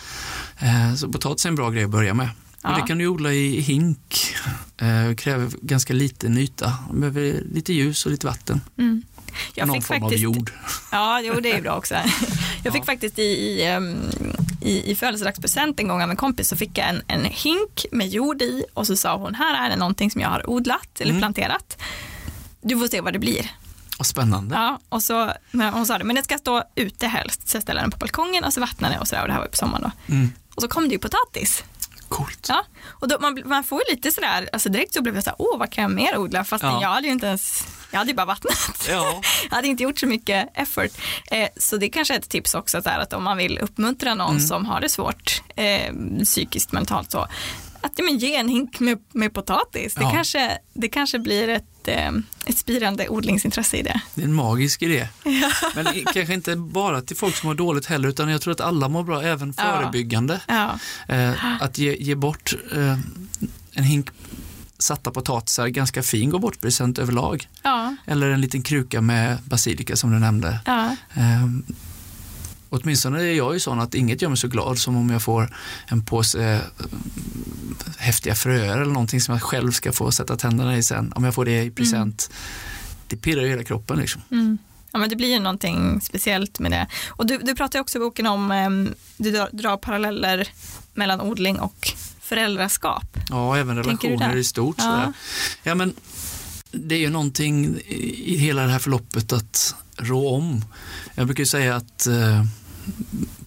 [0.58, 2.28] Eh, så potatis är en bra grej att börja med.
[2.62, 2.70] Ja.
[2.74, 4.34] Och det kan du odla i hink.
[4.76, 6.72] Eh, kräver ganska liten yta.
[6.90, 8.60] Man behöver lite ljus och lite vatten.
[8.78, 9.02] Mm.
[9.54, 10.52] Jag Någon fick form faktiskt, av jord.
[10.92, 11.94] Ja, jo, det är bra också.
[12.64, 13.96] Jag fick faktiskt i, i, ehm,
[14.64, 18.08] i, i födelsedagspresent en gång av en kompis så fick jag en, en hink med
[18.08, 21.10] jord i och så sa hon, här är det någonting som jag har odlat eller
[21.10, 21.20] Mm.
[21.20, 21.78] planterat.
[22.60, 23.50] Du får se vad det blir.
[23.98, 24.54] Vad spännande.
[24.56, 25.32] Ja, och så,
[25.72, 27.48] hon sa det, men det ska stå ute helst.
[27.48, 29.40] Så jag ställer den på balkongen och så vattnar det och sådär och det här
[29.40, 30.14] var på sommaren då.
[30.14, 30.32] Mm.
[30.54, 31.64] Och så kom det ju potatis.
[32.16, 32.46] Coolt.
[32.48, 35.36] Ja, och då, man, man får ju lite sådär, alltså direkt så blev jag såhär,
[35.38, 36.44] åh vad kan jag mer odla?
[36.44, 36.78] Fast Ja.
[36.82, 38.86] jag hade ju inte ens, jag hade ju bara vattnat.
[38.88, 39.20] Ja.
[39.50, 40.90] jag hade inte gjort så mycket effort.
[41.26, 44.14] Eh, så det kanske är ett tips också, så här, att om man vill uppmuntra
[44.14, 44.40] någon Mm.
[44.40, 47.26] som har det svårt, eh, psykiskt, mentalt så,
[47.84, 49.94] att ja, men ge en hink med, med potatis.
[49.94, 50.10] Det, Ja.
[50.10, 52.10] kanske, det kanske blir ett, eh,
[52.46, 54.00] ett spirande odlingsintresse i det.
[54.14, 55.08] Det är en magisk idé.
[55.74, 58.60] Men i- kanske inte bara till folk som mår dåligt heller, utan jag tror att
[58.60, 59.62] alla mår bra, även Ja.
[59.62, 60.40] förebyggande.
[60.48, 62.98] Ja, Eh, att ge, ge bort eh,
[63.72, 64.08] en hink
[64.78, 67.48] satta potatisar, ganska fin gå bort present överlag.
[67.62, 70.60] ja, Eller en liten kruka med basilika som du nämnde.
[72.74, 75.56] Åtminstone är jag ju sån att inget gör mig så glad som om jag får
[75.86, 76.60] en påse eh,
[77.98, 81.12] häftiga fröer eller någonting som jag själv ska få sätta tänderna i sen.
[81.16, 82.30] Om jag får det i present.
[83.08, 84.22] Det pirrar ju hela kroppen liksom.
[84.30, 84.58] Mm.
[84.92, 86.86] Ja, men det blir ju någonting speciellt med det.
[87.08, 90.48] Och du, du pratar också i boken om, em, du drar, drar paralleller
[90.94, 93.18] mellan odling och föräldraskap.
[93.28, 94.76] Ja, även relationer i stort.
[94.78, 95.02] Ja.
[95.02, 95.12] Ja.
[95.62, 95.94] ja, men
[96.70, 100.64] det är ju någonting i i hela det här förloppet att rå om.
[101.14, 102.44] Jag brukar ju säga att eh,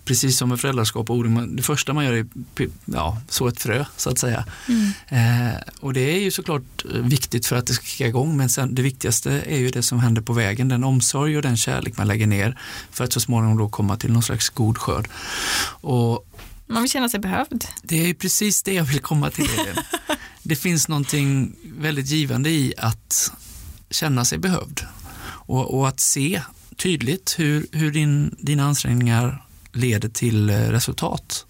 [0.05, 2.25] precis som med föräldraskap och man- det första man gör är
[2.85, 4.45] ja, så ett frö så att säga.
[5.07, 8.49] Eh, och det är ju såklart eh, viktigt för att det ska kicka igång, men
[8.49, 11.97] sen, det viktigaste är ju det som händer på vägen, den omsorg och den kärlek
[11.97, 12.57] man lägger ner
[12.91, 15.09] för att så småningom då komma till någon slags god skörd.
[15.81, 16.27] Och
[16.67, 17.65] Man vill känna sig behövd.
[17.83, 19.49] det är ju precis det jag vill komma till.
[20.43, 23.31] Det finns någonting väldigt givande i att
[23.89, 24.81] känna sig behövd
[25.47, 26.41] och, och att se
[26.77, 31.45] tydligt hur, hur din, dina ansträngningar leder till eh, resultat.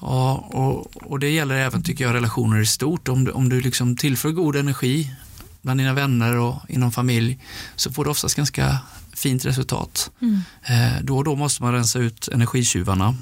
[0.00, 3.08] Ja, och, och det gäller även, tycker jag, relationer i stort.
[3.08, 5.10] Om du, om du liksom tillför god energi
[5.62, 7.38] bland dina vänner och inom familj
[7.76, 8.78] så får du oftast ganska
[9.12, 10.10] fint resultat.
[10.62, 13.16] Eh, då och då måste man rensa ut energitjuvarna,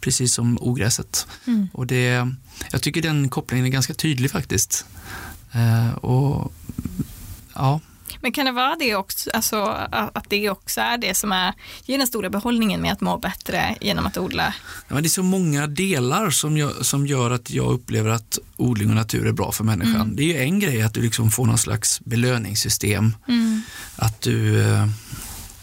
[0.00, 1.26] precis som ogräset.
[1.46, 1.68] Mm.
[1.72, 2.32] Och det,
[2.70, 4.86] jag tycker den kopplingen är ganska tydlig faktiskt.
[5.52, 6.52] Eh, och
[7.54, 7.80] ja,
[8.20, 11.98] Men kan det vara det också, alltså, att det också är det som är, ger
[11.98, 14.54] den stora behållningen med att må bättre genom att odla?
[14.88, 18.38] Ja, men det är så många delar som, jag, som gör att jag upplever att
[18.56, 20.16] odling och natur är bra för människan.
[20.16, 23.16] Det är ju en grej att du liksom får någon slags belöningssystem,
[23.96, 24.88] att du eh,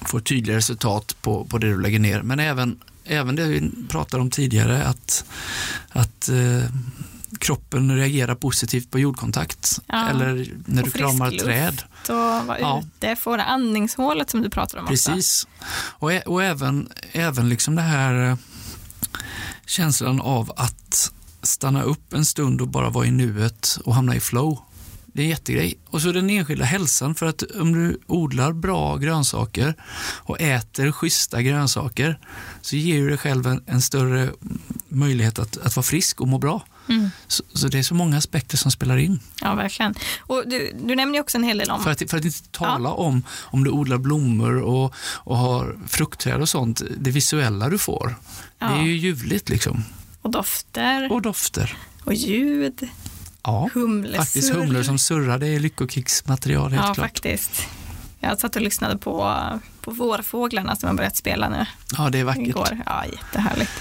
[0.01, 2.21] får tydliga resultat på, på det du lägger ner.
[2.21, 5.25] Men även, även det vi pratade om tidigare, att,
[5.89, 6.69] att eh,
[7.39, 9.79] kroppen reagerar positivt på jordkontakt.
[9.87, 11.45] Ja, Eller när du kramar ett luft.
[11.45, 11.81] träd.
[12.09, 12.83] Och vara Ja.
[12.97, 14.85] ute, få det andningshålet som du pratar om.
[14.87, 15.47] Precis.
[15.75, 18.37] Och, och även, även liksom det här eh,
[19.65, 24.19] känslan av att stanna upp en stund och bara vara i nuet och hamna i
[24.19, 24.59] flow.
[25.05, 25.79] Det är en jättegrej.
[25.89, 29.75] Och så den enskilda hälsan, för att om du odlar bra grönsaker
[30.17, 32.19] och äter schyssta grönsaker
[32.61, 34.29] så ger du dig själv en, en större
[34.89, 36.61] möjlighet att, att vara frisk och må bra.
[36.89, 37.09] Mm.
[37.27, 39.19] Så, så det är så många aspekter som spelar in.
[39.41, 39.93] Ja, verkligen.
[40.19, 42.89] Och du, du nämner också en hel del om För att, för att inte tala
[42.91, 48.07] om om du odlar blommor och, och har fruktträd och sånt, det visuella du får.
[48.07, 48.15] Det
[48.65, 48.77] Ja.
[48.77, 49.83] är ju ljuvligt liksom.
[50.21, 51.77] och dofter Och dofter.
[52.03, 52.87] och ljud,
[53.43, 54.17] Ja, humlesurr.
[54.17, 57.05] faktiskt humlor som surrar, det är lyckokicksmaterial helt Ja, klart.
[57.07, 57.67] faktiskt.
[58.19, 59.37] Jag satt och lyssnade på,
[59.83, 61.65] på vårfåglarna som har börjat spela nu
[61.97, 62.47] Ja, det är vackert.
[62.47, 62.77] igår.
[62.85, 63.71] Ja, jättehärligt.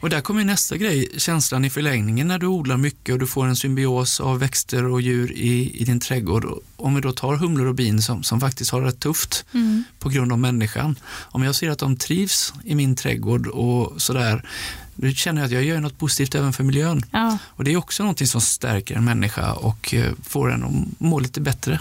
[0.00, 3.46] Och där kommer nästa grej, känslan i förlängningen när du odlar mycket och du får
[3.46, 6.46] en symbios av växter och djur i, i din trädgård.
[6.76, 9.84] Om vi då tar humlor och bin som, som faktiskt har det rätt tufft Mm.
[9.98, 10.96] på grund av människan.
[11.20, 14.48] Om jag ser att de trivs i min trädgård och sådär,
[14.94, 17.02] då känner jag att jag gör något positivt även för miljön.
[17.10, 21.00] Ja, Och det är också någonting som stärker en människa och eh, får en att
[21.00, 21.80] må lite bättre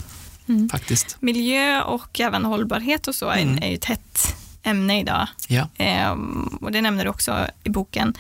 [0.56, 0.70] Mm.
[0.70, 1.18] faktiskt.
[1.20, 3.64] miljö och även hållbarhet och så är, Mm.
[3.64, 5.28] är ju ett hett ämne idag.
[5.48, 5.68] Ja.
[5.78, 8.14] Ehm, och det nämner du också i boken.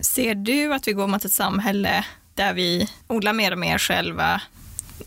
[0.00, 4.40] Ser du att vi går mot ett samhälle där vi odlar mer och mer själva?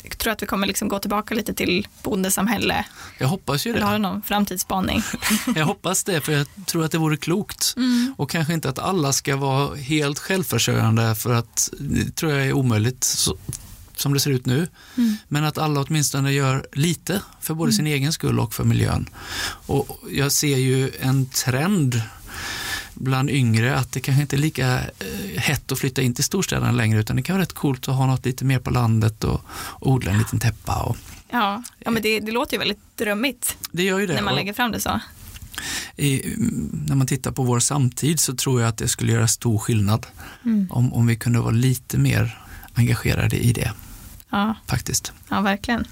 [0.04, 2.86] Jag tror att vi kommer liksom gå tillbaka lite till bondesamhälle.
[3.18, 3.98] Jag hoppas ju Eller har det.
[3.98, 5.04] du någon framtidsspaning?
[5.56, 7.74] Jag hoppas det, för jag tror att det vore klokt.
[7.78, 8.14] Mm.
[8.18, 12.54] Och kanske inte att alla ska vara helt självförsörjande, för att det tror jag är
[12.54, 13.38] omöjligt så,
[14.02, 14.68] som det ser ut nu.
[14.98, 15.16] Mm.
[15.28, 19.10] Men att alla åtminstone gör lite för både sin egen skull och för miljön.
[19.66, 22.02] Och jag ser ju en trend
[22.94, 26.72] bland yngre att det kanske inte är lika eh, hett att flytta in till storstäderna
[26.72, 29.42] längre utan det kan vara rätt coolt att ha något lite mer på landet och
[29.80, 30.82] odla en liten täppa.
[30.84, 30.98] Och
[31.34, 34.14] Ja, ja men det, det låter ju väldigt drömmigt det gör ju det.
[34.14, 35.00] när man lägger fram det så.
[35.98, 36.22] i,
[36.88, 40.06] när man tittar på vår samtid så tror jag att det skulle göra stor skillnad
[40.46, 40.68] Mm.
[40.72, 42.38] om, om vi kunde vara lite mer
[42.74, 43.72] engagerade i det
[44.32, 45.14] Ja, faktiskt.
[45.30, 45.88] ja verkligen.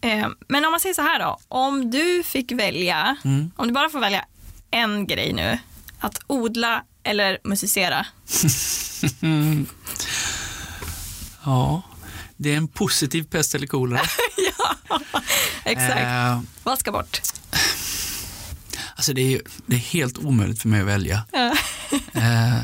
[0.00, 3.50] Eh, men om man säger så här då, om du fick välja, Mm.
[3.56, 4.24] om du bara får välja
[4.70, 5.58] en grej nu,
[6.00, 8.06] att odla eller musicera?
[11.44, 11.82] Ja,
[12.36, 14.00] det är en positiv pest eller kolera.
[15.64, 16.00] Exakt.
[16.00, 17.20] Eh, Vad ska bort?
[19.00, 21.22] Alltså det är, det är helt omöjligt för mig att välja.
[21.32, 21.54] Ja.
[22.12, 22.60] Eh,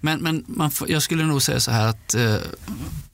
[0.00, 2.36] men men man får, jag skulle nog säga så här att eh,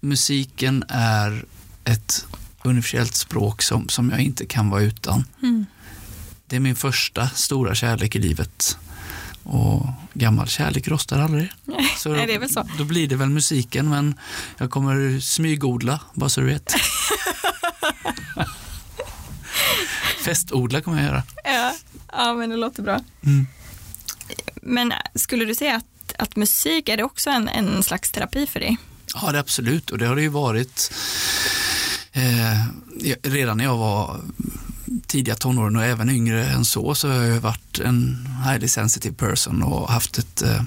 [0.00, 1.44] musiken är
[1.84, 2.26] ett
[2.62, 5.24] universellt språk som, som jag inte kan vara utan.
[5.42, 5.66] Mm.
[6.46, 8.78] Det är min första stora kärlek i livet.
[9.42, 11.52] Och gammal kärlek rostar aldrig.
[11.96, 12.68] Så Nej, det är väl så.
[12.78, 14.14] Då blir det väl musiken, men
[14.58, 16.74] jag kommer smygodla, bara så du vet.
[20.24, 21.22] Festodla kommer jag göra.
[21.44, 21.74] Ja.
[22.12, 23.00] Ja, men det låter bra.
[23.26, 23.46] Mm.
[24.54, 28.60] Men skulle du säga att, att musik, är det också en, en slags terapi för
[28.60, 28.76] dig?
[29.14, 29.90] Ja, det är absolut.
[29.90, 30.92] Och det har det ju varit
[32.12, 32.66] eh,
[33.22, 34.20] redan när jag var
[35.06, 39.62] tidiga tonåren och även yngre än så, så har jag varit en highly sensitive person
[39.62, 40.62] och haft ett eh,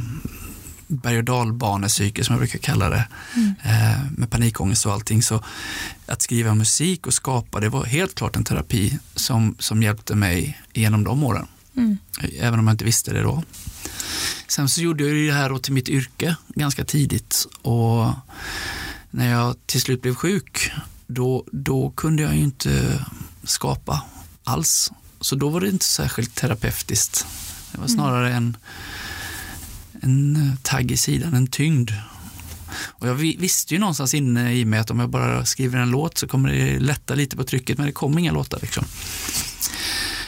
[0.91, 3.07] berg och dalbanepsyke som jag brukar kalla det,
[3.63, 5.23] eh, med panikångest och allting.
[5.23, 5.43] Så
[6.05, 10.61] att skriva musik och skapa, det var helt klart en terapi som, som hjälpte mig
[10.73, 11.47] genom de åren.
[11.77, 11.97] Mm.
[12.39, 13.43] Även om jag inte visste det då.
[14.47, 18.13] Sen så gjorde jag det här till mitt yrke ganska tidigt och
[19.09, 20.71] när jag till slut blev sjuk
[21.07, 23.05] då, då kunde jag ju inte
[23.43, 24.01] skapa
[24.43, 24.91] alls.
[25.21, 27.25] Så då var det inte särskilt terapeutiskt.
[27.71, 28.57] Det var snarare en,
[30.01, 31.91] en eh, tagg i sidan, en tyngd.
[32.73, 36.17] Och jag visste ju någonstans inne i mig att om jag bara skriver en låt
[36.17, 38.59] så kommer det lätta lite på trycket, men det kom inga låtar.
[38.61, 38.85] Liksom.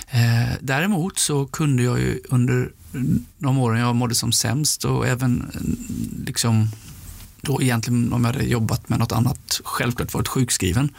[0.08, 2.72] Eh, däremot så kunde jag ju under
[3.38, 6.70] de åren jag mådde som sämst och även eh, liksom
[7.42, 10.90] då egentligen om jag hade jobbat med något annat, självklart varit sjukskriven,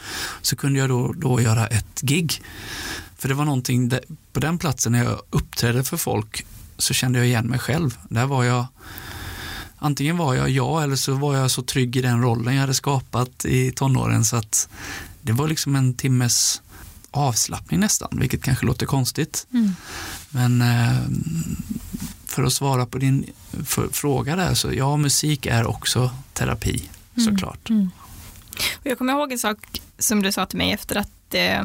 [0.42, 2.42] så kunde jag då, då göra ett gig.
[3.16, 4.00] För det var någonting, där,
[4.32, 6.46] på den platsen när jag uppträdde för folk
[6.78, 7.98] så kände jag igen mig själv.
[8.08, 8.66] Där var jag,
[9.78, 12.74] antingen var jag jag eller så var jag så trygg i den rollen jag hade
[12.74, 14.68] skapat i tonåren så att
[15.20, 16.62] det var liksom en timmes
[17.10, 19.46] avslappning nästan, vilket kanske låter konstigt.
[19.52, 19.74] Mm.
[20.30, 20.98] Men eh,
[22.26, 23.32] för att svara på din
[23.92, 27.70] fråga där, så ja, musik är också terapi såklart.
[27.70, 27.90] Mm.
[28.74, 29.58] Och jag kommer ihåg en sak
[29.98, 31.62] som du sa till mig efter att, eh,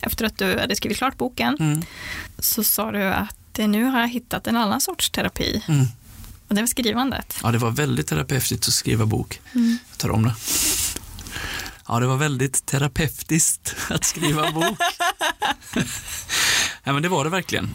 [0.00, 1.56] efter att du hade skrivit klart boken.
[1.60, 1.82] Mm.
[2.38, 5.62] Så sa du att nu har jag hittat en annan sorts terapi.
[5.68, 5.86] Mm.
[6.48, 7.38] Och det var skrivandet.
[7.42, 9.40] Ja, det var väldigt terapeutiskt att skriva bok.
[9.54, 9.78] Mm.
[9.90, 10.34] Jag tar om det.
[11.88, 14.78] Ja, det var väldigt terapeutiskt att skriva bok.
[16.84, 17.74] ja, men det var det verkligen.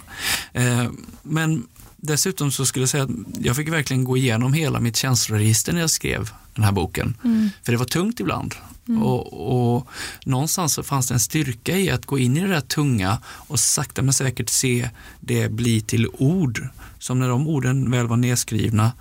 [0.53, 1.67] Eh, men
[1.97, 3.09] dessutom så skulle jag säga att
[3.39, 7.17] jag fick verkligen gå igenom hela mitt känsloregister när jag skrev den här boken.
[7.23, 7.49] Mm.
[7.63, 8.55] För det var tungt ibland.
[9.01, 9.87] Och, och
[10.25, 13.59] någonstans så fanns det en styrka i att gå in i det där tunga och
[13.59, 14.89] sakta men säkert se
[15.19, 16.67] det bli till ord.
[16.99, 18.91] Som när de orden väl var nedskrivna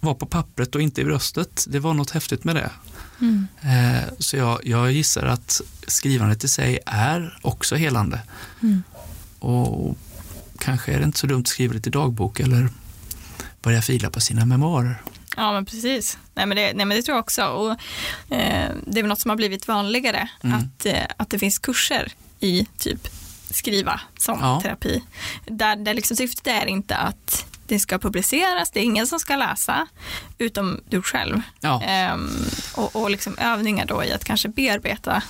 [0.00, 1.66] var på pappret och inte i bröstet.
[1.68, 2.70] Det var något häftigt med det.
[3.20, 3.46] Mm.
[3.60, 8.20] Eh, så jag, jag gissar att skrivandet i sig är också helande.
[8.62, 8.82] Mm.
[9.38, 9.98] Och
[10.58, 12.68] kanske är det inte så dumt att skriva lite dagbok eller
[13.62, 15.02] börja fila på sina memoarer.
[15.38, 16.18] Ja, men precis.
[16.34, 17.44] Nej, men det, nej, men det tror jag också.
[17.46, 17.70] Och,
[18.36, 20.58] eh, det är väl något som har blivit vanligare, Mm.
[20.58, 23.08] att, eh, att det finns kurser i typ
[23.50, 24.60] skriva som Ja.
[24.60, 25.02] terapi.
[25.46, 29.36] Där, där liksom syftet är inte att det ska publiceras, det är ingen som ska
[29.36, 29.86] läsa,
[30.38, 31.40] utom du själv.
[31.60, 32.30] Ja, Ehm,
[32.76, 35.22] och och liksom övningar då i att kanske bearbeta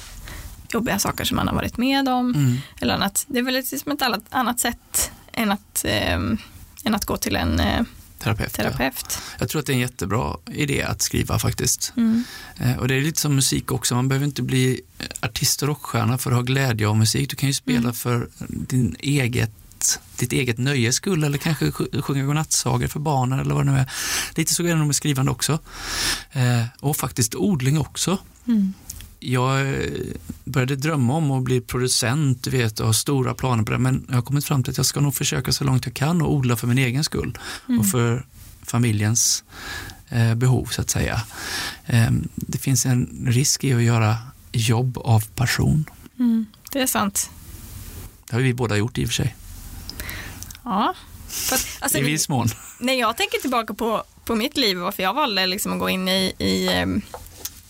[0.72, 2.34] jobbiga saker som man har varit med om.
[2.34, 2.56] mm.
[2.80, 3.24] Eller annat.
[3.28, 6.38] Det är väl liksom ett annat, annat sätt än att, ehm,
[6.84, 7.82] än att gå till en eh,
[8.18, 8.54] terapeut.
[8.58, 8.64] ja.
[8.64, 9.18] terapeut.
[9.38, 11.92] Jag tror att det är en jättebra idé att skriva faktiskt.
[11.96, 12.24] Mm.
[12.58, 14.80] Eh, Och det är lite som musik också, man behöver inte bli
[15.20, 17.30] artist och rockstjärna för att ha glädje av musik.
[17.30, 17.92] Du kan ju spela Mm.
[17.94, 19.50] för din eget,
[20.18, 23.78] ditt eget nöjes skull eller kanske sj- sjunga godnattsagor för barnen eller vad det nu
[23.78, 23.90] är.
[24.34, 25.58] Lite så är det nog med skrivande också.
[26.32, 28.18] Eh, Och faktiskt odling också.
[28.46, 28.74] Mm.
[29.20, 29.90] Jag eh,
[30.44, 34.04] började drömma om att bli producent du vet, och ha stora planer på det men
[34.08, 36.32] jag har kommit fram till att jag ska nog försöka så långt jag kan och
[36.34, 37.38] odla för min egen skull
[37.68, 37.80] Mm.
[37.80, 38.26] och för
[38.62, 39.44] familjens
[40.08, 41.20] eh, behov så att säga.
[41.86, 44.16] Eh, det finns en risk i att göra
[44.52, 45.84] jobb av passion.
[46.18, 46.46] Mm.
[46.72, 47.30] Det är sant.
[48.30, 49.36] Det har vi båda gjort i och för sig,
[50.64, 50.94] Ja.
[51.28, 52.48] För att, alltså, i viss mån.
[52.80, 55.88] när jag tänker tillbaka på, på mitt liv och varför jag valde liksom att gå
[55.88, 57.02] in i, i, ehm,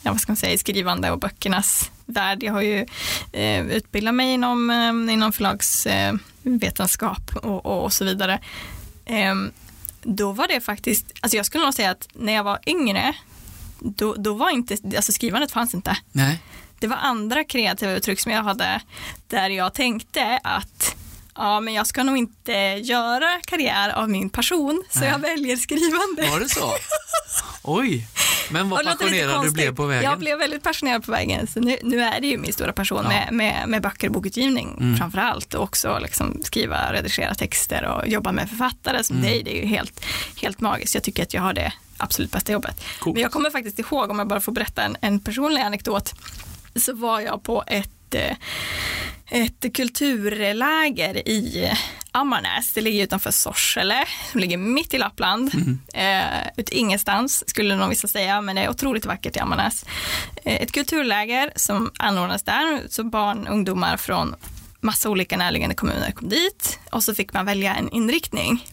[0.03, 2.43] ja, vad ska man säga, i skrivande och böckernas värld.
[2.43, 2.87] Jag har ju
[3.33, 8.41] eh, utbildat mig inom, eh, inom förlagsvetenskap och, och, och så vidare.
[9.05, 9.51] Ehm,
[10.03, 13.15] då var det faktiskt, alltså jag skulle nog säga att när jag var yngre,
[13.81, 15.97] då, då var inte, alltså skrivandet fanns inte.
[16.13, 16.43] Nej,
[16.79, 18.81] Det var andra kreativa uttryck som jag hade
[19.27, 20.97] där jag tänkte att
[21.39, 25.09] ja men jag ska nog inte göra karriär av min passion, så Nej.
[25.09, 26.31] jag väljer skrivande.
[26.31, 26.73] Var det så?
[27.63, 28.07] Oj,
[28.51, 30.05] men vad Och passionerad du blev på vägen.
[30.11, 31.47] Jag blev väldigt passionerad på vägen.
[31.47, 33.09] Så nu, nu är det ju min stora passion Ja.
[33.09, 34.97] med, med, med böcker och bokutgivning Mm.
[34.97, 35.55] framför allt.
[35.55, 39.29] Och också liksom skriva, redigera texter och jobba med författare som Mm.
[39.31, 39.43] dig.
[39.43, 40.05] Det är ju helt,
[40.43, 40.95] helt magiskt.
[40.95, 42.85] Jag tycker att jag har det absolut bästa jobbet.
[42.99, 43.15] Coolt.
[43.15, 46.15] Men jag kommer faktiskt ihåg, om jag bara får berätta en, en personlig anekdot,
[46.77, 47.91] så var jag på ett
[49.31, 51.73] ett kulturläger i
[52.13, 52.73] Ammarnäs.
[52.73, 55.55] Det ligger utanför Sorsele, som ligger mitt i Lappland.
[55.55, 55.79] Mm.
[55.95, 59.85] Eh, ut ingenstans skulle nog vissa säga, men det är otroligt vackert i Ammarnäs.
[60.45, 64.35] Eh, ett kulturläger som anordnas där, så barn och ungdomar från
[64.81, 68.67] massa olika närliggande kommuner kom dit och så fick man välja en inriktning.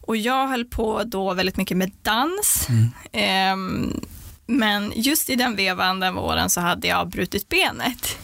[0.00, 2.68] Och jag höll på då väldigt mycket med dans.
[3.12, 4.00] Ehm,
[4.46, 8.18] men just i den vevan, den våren, så hade jag brutit benet.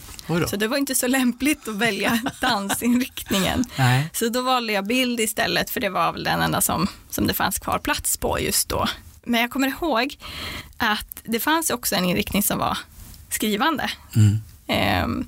[0.47, 3.65] Så det var inte så lämpligt att välja dansinriktningen.
[3.77, 4.09] Nej.
[4.13, 7.33] Så då valde jag bild istället, för det var väl den enda som, som det
[7.33, 8.87] fanns kvar plats på just då.
[9.23, 10.17] Men jag kommer ihåg
[10.77, 12.77] att det fanns också en inriktning som var
[13.29, 13.91] skrivande.
[14.15, 14.37] Mm.
[14.67, 15.27] Ehm,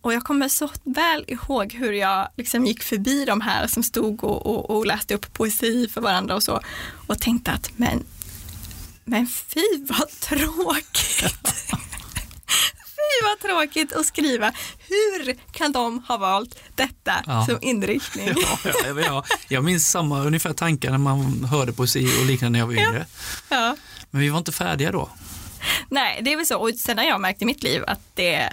[0.00, 4.24] och jag kommer så väl ihåg hur jag liksom gick förbi de här som stod
[4.24, 6.60] och, och, och läste upp poesi för varandra och så
[7.06, 8.04] och tänkte att men,
[9.04, 11.54] men fy vad tråkigt.
[13.24, 14.52] vad tråkigt att skriva.
[14.88, 17.46] Hur kan de ha valt detta Ja.
[17.46, 18.28] som inriktning?
[18.36, 19.24] Ja, ja, ja.
[19.48, 23.06] Jag minns samma ungefär tankar när man hörde poesi och liknande när jag var yngre.
[23.48, 23.76] Ja.
[24.10, 25.10] Men vi var inte färdiga då.
[25.88, 26.56] Nej, det är väl så.
[26.58, 28.50] Och sen har jag märkt i mitt liv att det,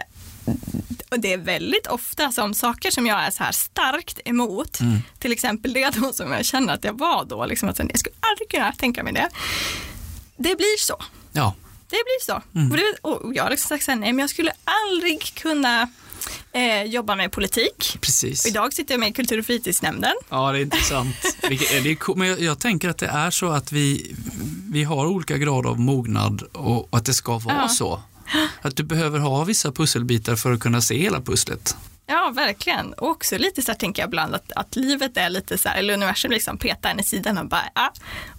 [1.12, 5.00] och det är väldigt ofta som saker som jag är så här starkt emot, Mm.
[5.20, 8.16] till exempel det då som jag känner att jag var då, liksom att jag skulle
[8.20, 9.30] aldrig kunna tänka mig det.
[10.38, 10.96] Det blir så.
[11.32, 11.56] Ja,
[11.90, 12.42] Det blir så.
[12.56, 12.72] Mm.
[12.72, 15.90] Och, det, och jag har liksom sagt nej men jag skulle aldrig kunna
[16.52, 17.98] eh, jobba med politik.
[18.02, 18.46] precis.
[18.48, 20.14] Idag sitter jag med i kultur och fritidsnämnden.
[20.30, 21.16] Ja, det är intressant.
[21.50, 22.18] Det är cool.
[22.18, 24.16] Men jag, jag tänker att det är så att vi,
[24.72, 27.68] vi har olika grad av mognad och, och att det ska vara Ja.
[27.70, 28.02] så.
[28.62, 31.76] Att du behöver ha vissa pusselbitar för att kunna se hela pusslet.
[32.10, 32.94] Ja, verkligen.
[32.94, 35.78] Och också lite så här tänker jag ibland att, att livet är lite så här,
[35.78, 37.90] eller universum liksom petar en i sidan och bara, ah,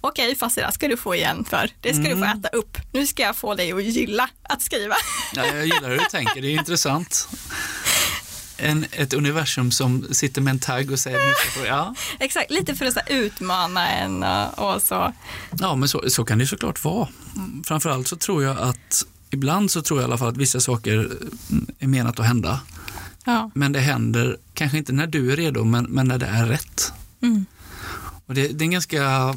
[0.01, 2.77] okej fast det där ska du få igen för, det ska du få äta upp.
[2.91, 4.95] Nu ska jag få dig att gilla att skriva.
[5.33, 7.29] Ja, jag gillar hur du tänker, det är intressant.
[8.57, 12.51] En, ett universum som sitter med en tagg och säger nu ska få, ja, Exakt,
[12.51, 15.13] lite för att så utmana en och, så.
[15.59, 17.07] ja men så, så kan det såklart vara.
[17.65, 20.93] Framförallt så tror jag att ibland så tror jag i alla fall att vissa saker
[20.93, 22.59] mm, är menat att hända.
[23.25, 23.51] Ja.
[23.53, 26.93] Men det händer kanske inte när du är redo, men, men när det är rätt.
[27.21, 27.45] Mm.
[28.25, 29.35] Och det, det är en ganska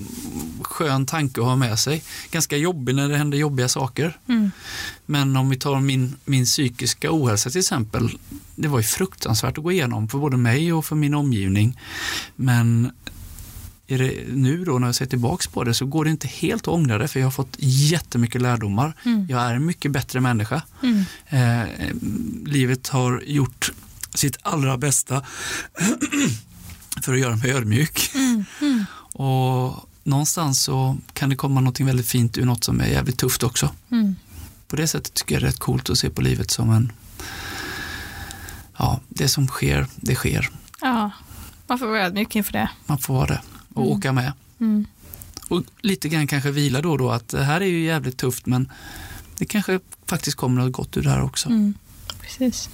[0.62, 2.02] skön tanke att ha med sig.
[2.30, 4.18] Ganska jobbig när det händer jobbiga saker.
[4.28, 4.50] Mm.
[5.06, 8.18] Men om vi tar min, min psykiska ohälsa till exempel.
[8.54, 11.78] Det var ju fruktansvärt att gå igenom för både mig och för min omgivning.
[12.36, 12.92] Men
[13.86, 16.68] det, nu då när jag ser tillbaks på det så går det inte helt att
[16.68, 18.94] ångra det för jag har fått jättemycket lärdomar.
[19.04, 19.26] Mm.
[19.30, 20.62] Jag är en mycket bättre människa.
[20.82, 21.04] Mm.
[21.28, 21.68] Eh,
[22.46, 23.72] livet har gjort
[24.14, 25.22] sitt allra bästa
[27.02, 28.10] för att göra mig ödmjuk.
[28.14, 28.44] Mm.
[28.60, 28.84] Mm.
[29.12, 33.42] Och någonstans så kan det komma något väldigt fint ur något som är jävligt tufft
[33.42, 33.70] också.
[33.90, 34.16] Mm.
[34.68, 36.92] På det sättet tycker jag det är rätt coolt att se på livet som en,
[38.76, 40.50] ja, det som sker, det sker.
[40.80, 41.10] Ja,
[41.66, 42.70] man får vara ödmjuk inför det.
[42.86, 43.40] Man får vara det
[43.74, 43.96] och Mm.
[43.98, 44.32] åka med.
[44.60, 44.86] Mm.
[45.48, 48.46] Och lite grann kanske vila då och då att det här är ju jävligt tufft
[48.46, 48.72] men
[49.38, 51.48] det kanske faktiskt kommer något gott ur det här också.
[51.48, 51.74] Mm.
[52.20, 52.70] Precis.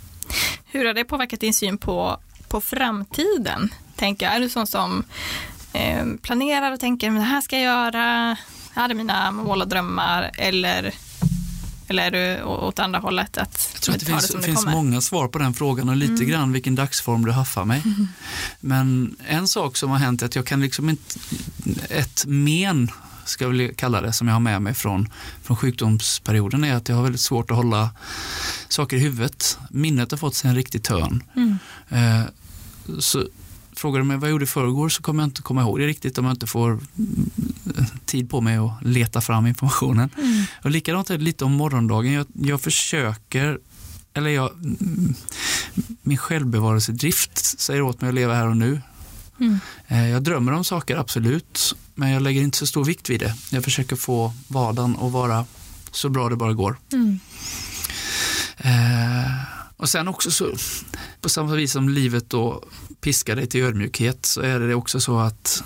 [0.66, 2.16] Hur har det påverkat din syn på,
[2.49, 3.74] på framtiden?
[3.96, 5.05] Tänker jag, är du sån som
[5.72, 8.36] eh, planerar och tänker, men det här ska jag göra,
[8.74, 10.94] här är mina mål och drömmar, eller,
[11.89, 13.39] eller är du åt andra hållet?
[13.39, 14.72] Att Jag tror att det finns, som finns kommer?
[14.72, 16.28] många svar på den frågan och lite Mm.
[16.28, 17.82] grann vilken dagsform du haffar mig.
[18.61, 21.18] Men en sak som har hänt är att jag kan liksom inte,
[21.89, 22.91] ett men
[23.24, 25.09] ska jag väl kalla det, som jag har med mig från,
[25.43, 27.91] från sjukdomsperioden är att jag har väldigt svårt att hålla
[28.68, 29.59] saker i huvudet.
[29.70, 31.22] Minnet har fått sig en riktig törn.
[31.36, 31.59] Mm.
[31.89, 32.22] Eh,
[32.99, 33.24] så
[33.76, 35.86] frågar du mig vad jag gjorde i förrgår så kommer jag inte komma ihåg det
[35.86, 37.30] riktigt om jag inte får mm,
[38.09, 40.11] tid på mig att leta fram informationen.
[40.18, 40.44] Mm.
[40.64, 42.12] Och likadant är det lite om morgondagen.
[42.12, 43.59] Jag, jag försöker,
[44.14, 45.14] eller jag, mm,
[46.02, 48.80] min självbevarelsedrift säger åt mig att leva här och nu.
[49.40, 49.59] Mm.
[49.88, 53.34] Eh, Jag drömmer om saker, absolut, men jag lägger inte så stor vikt vid det.
[53.50, 55.44] Jag försöker få vardagen att vara
[55.90, 56.76] så bra det bara går.
[56.92, 57.20] Mm.
[58.56, 59.32] Eh,
[59.76, 60.54] och sen också så,
[61.20, 62.64] på samma vis som livet då
[63.00, 65.62] piskar dig till ödmjukhet så är det också så att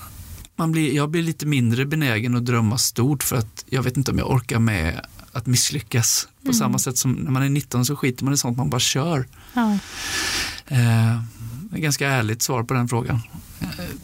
[0.62, 4.10] man blir, jag blir lite mindre benägen att drömma stort för att jag vet inte
[4.10, 6.28] om jag orkar med att misslyckas.
[6.40, 6.54] På Mm.
[6.54, 9.26] samma sätt som när man är 19 så skiter man i sånt, man bara kör.
[9.54, 9.78] Ja.
[10.66, 11.22] Eh,
[11.70, 13.20] ganska ärligt svar på den frågan.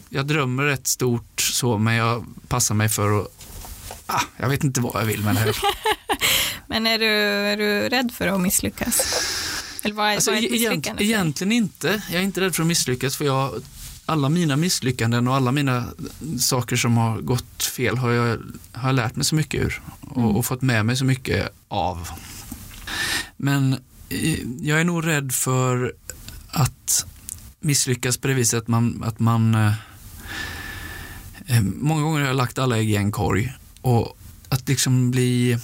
[0.09, 3.27] Jag drömmer rätt stort så, men jag passar mig för att
[4.05, 5.55] ah, jag vet inte vad jag vill med det här.
[6.67, 7.05] men är du,
[7.51, 9.21] är du rädd för att misslyckas?
[9.83, 12.01] Eller vad är, alltså, vad är egent, egentligen inte.
[12.11, 13.51] Jag är inte rädd för att misslyckas för jag,
[14.09, 15.85] alla mina misslyckanden och alla mina
[16.39, 18.37] saker som har gått fel har jag,
[18.71, 20.35] har jag lärt mig så mycket ur och, mm.
[20.35, 22.09] och fått med mig så mycket av.
[23.37, 23.73] Men
[24.09, 25.93] eh, jag är nog rädd för
[26.47, 27.05] att
[27.59, 29.73] misslyckas på det viset att man, att man eh,
[31.45, 34.17] eh, många gånger har jag lagt alla ägg i en korg och
[34.49, 35.57] att liksom bli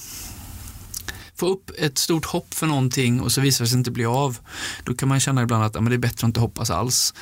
[1.36, 4.38] få upp ett stort hopp för någonting och så visar det sig inte bli av.
[4.84, 7.14] Då kan man känna ibland att ja, men det är bättre att inte hoppas alls.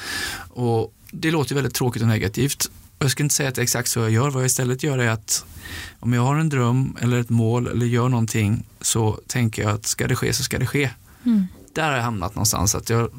[0.49, 2.71] Och det låter väldigt tråkigt och negativt.
[2.99, 4.29] Jag ska inte säga att det är exakt så jag gör.
[4.29, 5.45] Vad jag istället gör är att
[5.99, 9.85] om jag har en dröm eller ett mål eller gör någonting så tänker jag att
[9.85, 10.89] ska det ske så ska det ske.
[11.25, 11.47] Mm.
[11.73, 12.75] Där har jag hamnat någonstans.
[12.75, 13.09] Att jag,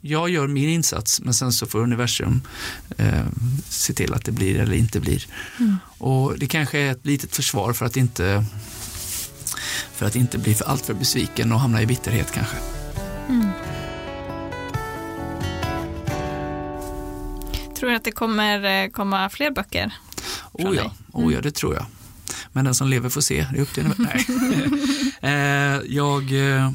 [0.00, 2.42] jag gör min insats men sen så får universum
[2.96, 3.26] eh,
[3.68, 5.26] se till att det blir eller inte blir.
[5.60, 5.76] Mm.
[5.98, 8.44] Och Det kanske är ett litet försvar för att inte
[9.92, 12.56] för att inte bli för alltför besviken och hamna i bitterhet kanske.
[13.28, 13.48] Mm.
[17.94, 19.92] Att det kommer eh, komma fler böcker?
[20.52, 21.86] Oh ja, oh ja, det tror jag.
[22.52, 24.26] Men den som lever får se, det är upp till Nej.
[25.20, 26.70] Eh, jag eh,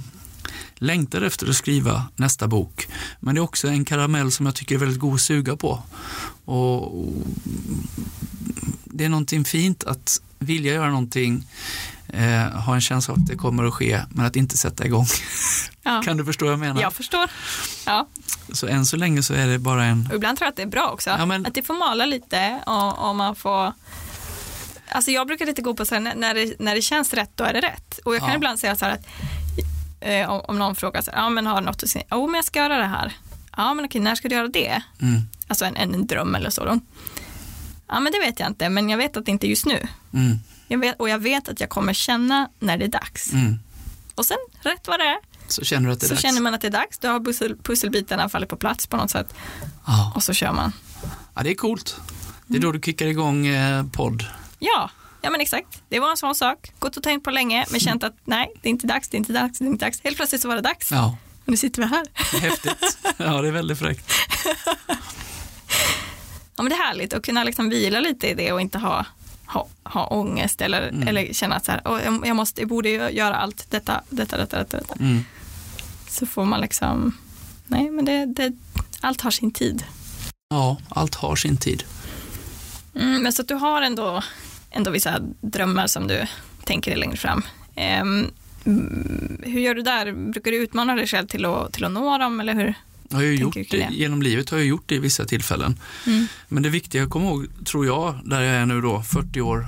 [0.75, 2.87] längtar efter att skriva nästa bok.
[3.19, 5.83] Men det är också en karamell som jag tycker är väldigt god att suga på.
[6.45, 7.13] Och
[8.83, 11.47] det är någonting fint att vilja göra någonting,
[12.13, 15.05] eh, ha en känsla av att det kommer att ske, men att inte sätta igång.
[15.83, 16.01] Ja.
[16.05, 16.81] Kan du förstå vad jag menar?
[16.81, 17.29] Jag förstår.
[17.85, 18.07] Ja.
[18.53, 20.07] Så än så länge så är det bara en...
[20.09, 21.45] Och ibland tror jag att det är bra också, ja, men...
[21.45, 23.73] att det får mala lite och, och man får
[24.91, 27.43] Alltså jag brukar lite gå på så här, när, det, när det känns rätt, då
[27.43, 27.99] är det rätt.
[28.05, 29.05] Och jag kan ibland säga så här att
[29.99, 32.05] eh, om någon frågar så här, ja men har du något att säga?
[32.11, 33.13] Jo men jag ska göra det här.
[33.57, 34.81] Ja men okej, när ska du göra det?
[35.01, 35.21] Mm.
[35.47, 36.79] Alltså en, en, dröm eller så då.
[37.87, 39.87] Ja men det vet jag inte, men jag vet att det inte är just nu.
[40.13, 40.39] Mm.
[40.71, 43.33] Jag vet, och jag vet att jag kommer känna när det är dags.
[43.33, 43.59] Mm.
[44.15, 45.17] Och sen, rätt vad det är,
[45.47, 46.21] så känner du att det är så dags.
[46.21, 46.99] känner man att det är dags.
[46.99, 49.33] Då har pussel, pusselbitarna fallit på plats på något sätt.
[49.83, 50.11] Ah.
[50.15, 50.71] Och så kör man.
[51.35, 51.95] Ja, det är coolt.
[52.47, 54.25] Det är då du kickar igång eh, podd.
[54.59, 54.89] Ja,
[55.21, 56.71] Ja men exakt, det var en sån sak.
[56.79, 59.19] Gått och tänkt på länge men känt att nej, det är inte dags, det är
[59.19, 60.01] inte dags, det är inte dags.
[60.03, 60.91] Helt plötsligt så var det dags.
[60.91, 61.17] Ja.
[61.45, 62.05] Och nu sitter vi här.
[62.41, 62.97] Häftigt.
[63.17, 64.13] Ja, det är väldigt fräckt.
[66.55, 69.05] ja men det är härligt att kunna liksom vila lite i det och inte ha,
[69.49, 71.07] ha, ha ångest eller, mm.
[71.07, 74.57] eller känna att så här, oh, jag, måste, jag borde göra allt detta, detta, detta,
[74.57, 74.77] detta.
[74.77, 74.95] detta.
[74.99, 75.23] Mm.
[76.09, 77.17] Så får man liksom,
[77.67, 78.53] nej men det, det,
[79.01, 79.83] allt har sin tid.
[80.49, 81.83] Ja, allt har sin tid.
[82.95, 84.23] Mm, men så att du har ändå
[84.71, 86.25] ändå vissa drömmar som du
[86.63, 87.43] tänker dig längre fram.
[88.01, 88.31] Um,
[89.41, 90.11] hur gör du där?
[90.11, 92.73] Brukar du utmana dig själv till att, till att nå dem eller hur?
[93.09, 95.79] Jag har gjort det, genom livet har jag gjort det i vissa tillfällen.
[96.07, 96.27] Mm.
[96.47, 99.67] Men det viktiga att komma ihåg, tror jag, där jag är nu då, 40 år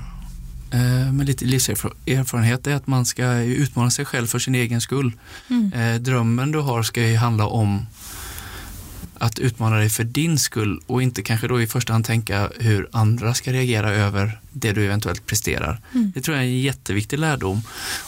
[0.72, 5.12] eh, med lite livserfarenhet, är att man ska utmana sig själv för sin egen skull.
[5.48, 5.74] Mm.
[5.74, 7.86] Eh, drömmen du har ska ju handla om
[9.22, 12.90] att utmana dig för din skull och inte kanske då i första hand tänka hur
[12.92, 15.82] andra ska reagera över det du eventuellt presterar.
[15.94, 16.12] Mm.
[16.16, 17.62] Det tror jag är en jätteviktig lärdom.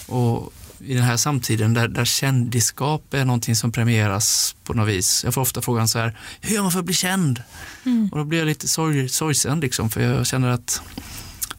[0.07, 0.53] Och
[0.86, 5.23] i den här samtiden där, där kändisskap är någonting som premieras på något vis.
[5.23, 7.43] Jag får ofta frågan så här, hur gör man för att bli känd?
[7.86, 8.09] Mm.
[8.11, 10.81] Och då blir jag lite sorg, sorgsen liksom, för jag känner att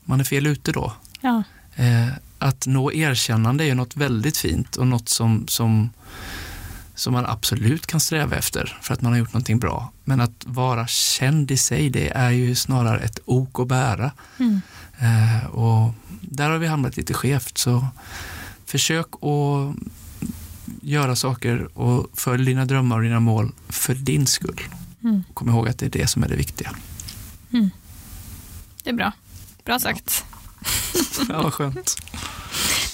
[0.05, 0.93] man är fel ute då.
[1.21, 1.43] Ja.
[1.75, 2.09] Eh,
[2.39, 5.91] att nå erkännande är något väldigt fint och något som, som
[6.95, 9.93] som man absolut kan sträva efter för att man har gjort någonting bra.
[10.05, 14.11] Men att vara känd i sig, det är ju snarare ett ok att bära.
[14.39, 14.61] Mm.
[14.99, 17.59] Eh, och där har vi hamnat lite skevt.
[17.59, 17.87] Så
[18.75, 19.77] försök att
[20.83, 24.61] göra saker och följ dina drömmar och dina mål för din skull.
[25.03, 25.25] Mm.
[25.35, 26.71] Kom ihåg att det är det som är det viktiga.
[27.53, 27.71] Mm.
[28.83, 29.13] Det är bra.
[29.65, 30.25] Bra sagt.
[31.29, 31.97] Ja, vad skönt.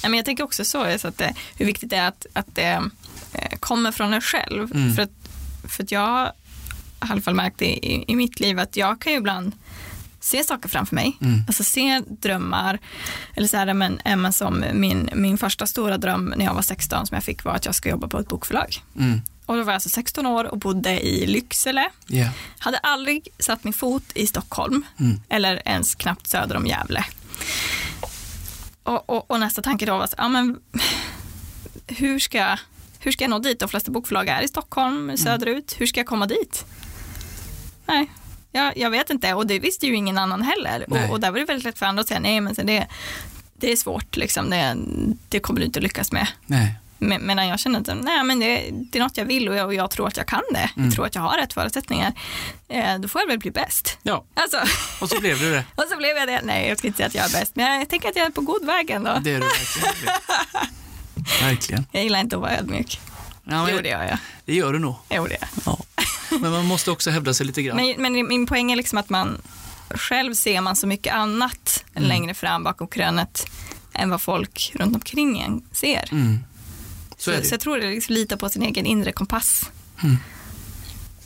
[0.03, 2.55] Nej, men jag tänker också så, så att det, hur viktigt det är att, att
[2.55, 2.91] det
[3.33, 4.73] Eh, kommer från en själv.
[4.75, 4.95] Mm.
[4.95, 5.11] För, att,
[5.69, 6.33] för att jag har i
[6.99, 9.53] alla fall märkt i, i mitt liv att jag kan ju ibland
[10.21, 11.45] se saker framför mig, mm.
[11.47, 12.79] alltså se drömmar.
[13.35, 17.07] Eller så här, men, men som min, min första stora dröm när jag var 16
[17.07, 18.83] som jag fick var att jag ska jobba på ett bokförlag.
[18.99, 19.21] Mm.
[19.47, 21.91] Och då var jag alltså 16 år och bodde i Lycksele.
[22.09, 22.31] Yeah.
[22.59, 25.21] Hade aldrig satt min fot i Stockholm mm.
[25.29, 27.05] eller ens knappt söder om Gävle.
[28.83, 30.59] Och, och, och nästa tanke då var att, ja men
[31.87, 32.57] hur ska
[33.03, 33.59] hur ska jag nå dit?
[33.59, 35.17] De flesta bokförlag är i Stockholm, mm.
[35.17, 35.75] söderut.
[35.79, 36.65] Hur ska jag komma dit?
[37.87, 38.11] Nej,
[38.53, 40.85] jag, jag vet inte och det visste ju ingen annan heller.
[40.91, 42.87] Och, och, där var det väldigt lätt för andra att säga nej men det,
[43.57, 44.51] det är svårt, liksom.
[44.51, 44.77] det,
[45.29, 46.27] det kommer du inte lyckas med.
[46.47, 46.75] Nej.
[46.99, 49.67] Men- Medan jag känner att nej, men det, det är något jag vill och jag,
[49.67, 50.71] och jag tror att jag kan det.
[50.75, 52.13] Jag tror att jag har rätt förutsättningar.
[52.69, 53.99] Eh, då får jag väl bli bäst.
[54.03, 54.61] Ja, Alltså,
[55.01, 55.65] och så blev du det.
[55.75, 56.41] och så blev jag det.
[56.45, 58.31] Nej, jag ska inte säga att jag är bäst, men jag tänker att jag är
[58.31, 59.19] på god väg ändå.
[59.23, 60.15] Det är du verkligen.
[61.51, 61.87] Verkligen.
[61.93, 63.01] Jag gillar inte att vara ödmjuk.
[63.51, 64.19] Ja, Jo, men det gör jag.
[64.45, 64.95] det gör du nog.
[65.11, 65.49] Jo, det.
[65.67, 65.79] Ja.
[66.41, 67.77] Men man måste också hävda sig lite grann.
[67.77, 69.41] Men, men min poäng är liksom att man
[69.91, 72.09] själv ser man så mycket annat Mm.
[72.09, 73.47] längre fram bakom krönet
[73.93, 76.09] än vad folk runt omkring en ser.
[76.13, 76.39] Mm.
[77.17, 79.71] Så Så, så jag tror det är liksom lita på sin egen inre kompass.
[80.03, 80.17] Mm.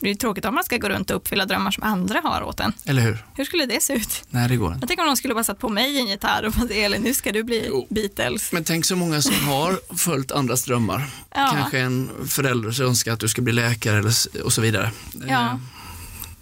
[0.04, 2.42] Det är ju tråkigt om man ska gå runt och uppfylla drömmar som andra har
[2.42, 2.72] åt en.
[2.84, 3.24] Eller hur?
[3.34, 4.24] Hur skulle det se ut?
[4.30, 4.78] Nej, det går inte.
[4.82, 7.14] Jag tänker om någon skulle bara satt på mig en gitarr och bara, Elin, nu
[7.14, 7.86] ska du bli Jo.
[7.90, 8.52] Beatles.
[8.52, 11.10] Men tänk så många som har följt andras drömmar.
[11.34, 11.50] Ja.
[11.54, 14.12] Kanske en förälder som önskar att du ska bli läkare eller,
[14.44, 14.90] och så vidare.
[15.28, 15.44] Ja.
[15.50, 15.56] Eh,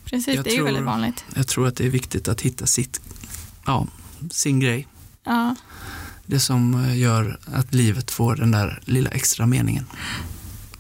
[0.05, 1.25] Precis, jag det är ju tror- väldigt vanligt.
[1.35, 3.01] Jag tror att det är viktigt att hitta sitt,
[3.67, 3.87] ja,
[4.31, 4.89] sin grej.
[5.25, 5.55] Ja,
[6.27, 9.87] Det som eh, gör att livet får den där lilla extra meningen.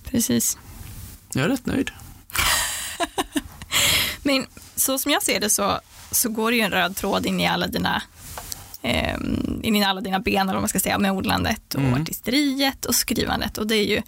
[0.05, 0.59] precis.
[1.33, 1.91] Jag är rätt nöjd.
[4.22, 4.46] Men
[4.76, 5.80] så som jag ser det så,
[6.11, 8.03] så går det ju en röd tråd in i alla dina
[8.82, 9.14] eh,
[9.62, 12.03] in i alla dina ben, eller vad man ska säga, med odlandet och Mm.
[12.03, 13.59] artisteriet och skrivandet.
[13.59, 14.03] Och det är ju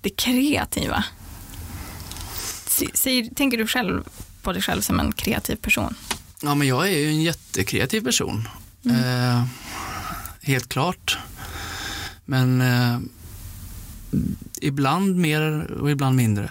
[0.00, 1.04] det kreativa.
[2.94, 4.02] Säger, tänker du själv
[4.42, 5.94] på dig själv som en kreativ person?
[6.42, 8.48] Ja, men jag är ju en jättekreativ person.
[8.86, 9.44] Eh,
[10.42, 11.18] helt klart.
[12.24, 12.98] Men eh,
[14.60, 16.50] ibland mer och ibland mindre.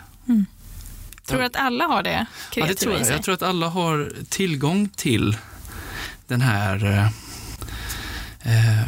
[1.32, 2.26] Tror du att alla har det
[2.56, 3.08] Ja, det tror jag.
[3.10, 5.38] Jag tror att alla har tillgång till
[6.28, 6.86] den här...
[6.86, 7.06] Eh,
[8.42, 8.88] eh,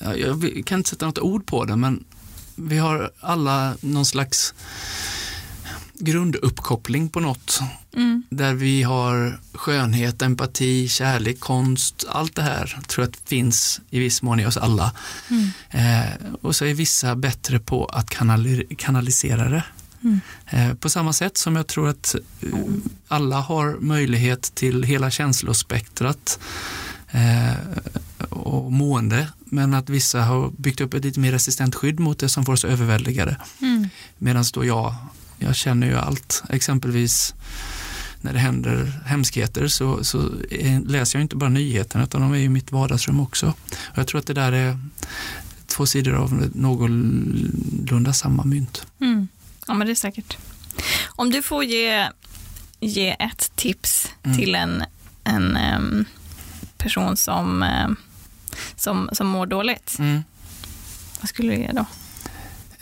[0.00, 2.04] ja, jag kan inte sätta något ord på det, men
[2.56, 4.54] vi har alla någon slags
[5.94, 7.60] grunduppkoppling på något
[7.96, 8.22] Mm.
[8.30, 13.98] där vi har skönhet, empati, kärlek, konst, allt det här tror jag att finns i
[13.98, 14.92] viss mån i oss alla.
[15.30, 15.50] Mm.
[15.70, 16.10] Eh,
[16.42, 19.64] och så är vissa bättre på att kanali- kanalisera det.
[20.04, 20.20] Mm.
[20.46, 22.48] Eh, på samma sätt som jag tror att eh,
[23.08, 26.38] alla har möjlighet till hela känslospektrat
[27.10, 27.54] eh,
[28.28, 32.28] och mående, men att vissa har byggt upp ett lite mer resistent skydd mot det
[32.28, 33.36] som får oss att överväldiga det.
[33.60, 33.88] Mm.
[34.18, 34.94] Medan då jag,
[35.38, 36.42] jag känner ju allt.
[36.48, 37.34] Exempelvis
[38.20, 40.30] när det händer hemskheter så, så
[40.84, 43.54] läser jag inte bara nyheterna utan de är i mitt vardagsrum också.
[43.72, 44.78] Och jag tror att det där är
[45.66, 48.86] två sidor av någorlunda samma mynt.
[49.00, 49.28] Mm.
[49.66, 50.36] Ja, men det är säkert.
[51.06, 52.08] Om du får ge,
[52.80, 54.36] ge ett tips Mm.
[54.38, 54.84] till en,
[55.24, 56.04] en em,
[56.78, 57.96] person som, em,
[58.76, 60.22] som, som mår dåligt, Mm.
[61.20, 61.84] vad skulle du ge då?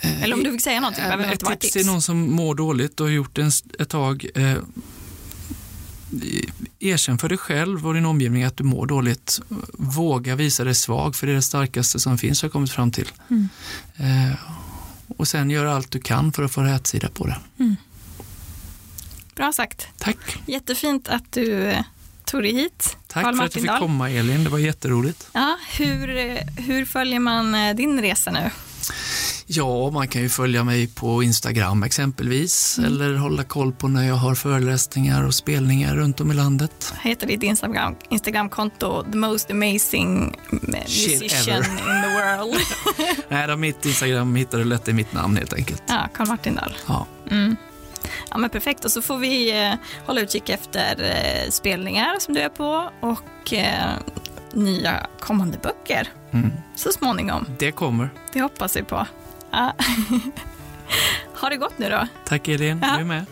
[0.01, 1.83] Eller om du vill säga någonting, behöver ett vara ett tips tips.
[1.83, 4.25] till någon som mår dåligt och har gjort det ett tag.
[4.35, 4.57] Eh,
[6.79, 9.39] erkänn för dig själv och din omgivning att du mår dåligt.
[9.73, 12.91] Våga visa dig svag, för det är det starkaste som finns, har jag kommit fram
[12.91, 13.11] till.
[13.29, 13.49] Mm.
[13.97, 14.37] Eh,
[15.17, 17.37] och sen gör allt du kan för att få rätsida på det.
[19.35, 19.87] Bra sagt.
[19.97, 20.17] Tack.
[20.45, 21.83] Jättefint att du eh,
[22.25, 22.97] tog dig hit.
[23.07, 25.29] Tack Carl för att du fick komma Elin, det var jätteroligt.
[25.33, 28.51] Ja, hur, eh, hur följer man eh, din resa nu?
[29.45, 32.91] Ja, man kan ju följa mig på Instagram exempelvis Mm.
[32.93, 36.93] eller hålla koll på när jag har föreläsningar och spelningar runt om i landet.
[37.01, 40.35] Heter ditt Instagram, Instagramkonto the most amazing
[40.87, 42.61] Shit musician in the world?
[43.29, 45.83] Nej, då, mitt Instagram hittar du lätt i mitt namn helt enkelt.
[45.87, 46.77] ja, Carl Martindal.
[46.87, 47.07] Ja.
[47.31, 47.55] Mm.
[48.31, 48.85] Ja, men perfekt.
[48.85, 49.73] Och så får vi eh,
[50.05, 53.89] hålla utkik efter eh, spelningar som du är på och eh,
[54.53, 56.51] nya kommande böcker Mm.
[56.75, 57.45] så småningom.
[57.59, 58.09] Det kommer.
[58.33, 59.05] Det hoppas vi på.
[59.51, 59.73] Ja.
[61.41, 62.07] ha det gott nu då.
[62.25, 62.93] Tack Elin, Ja.
[62.95, 63.25] du är med.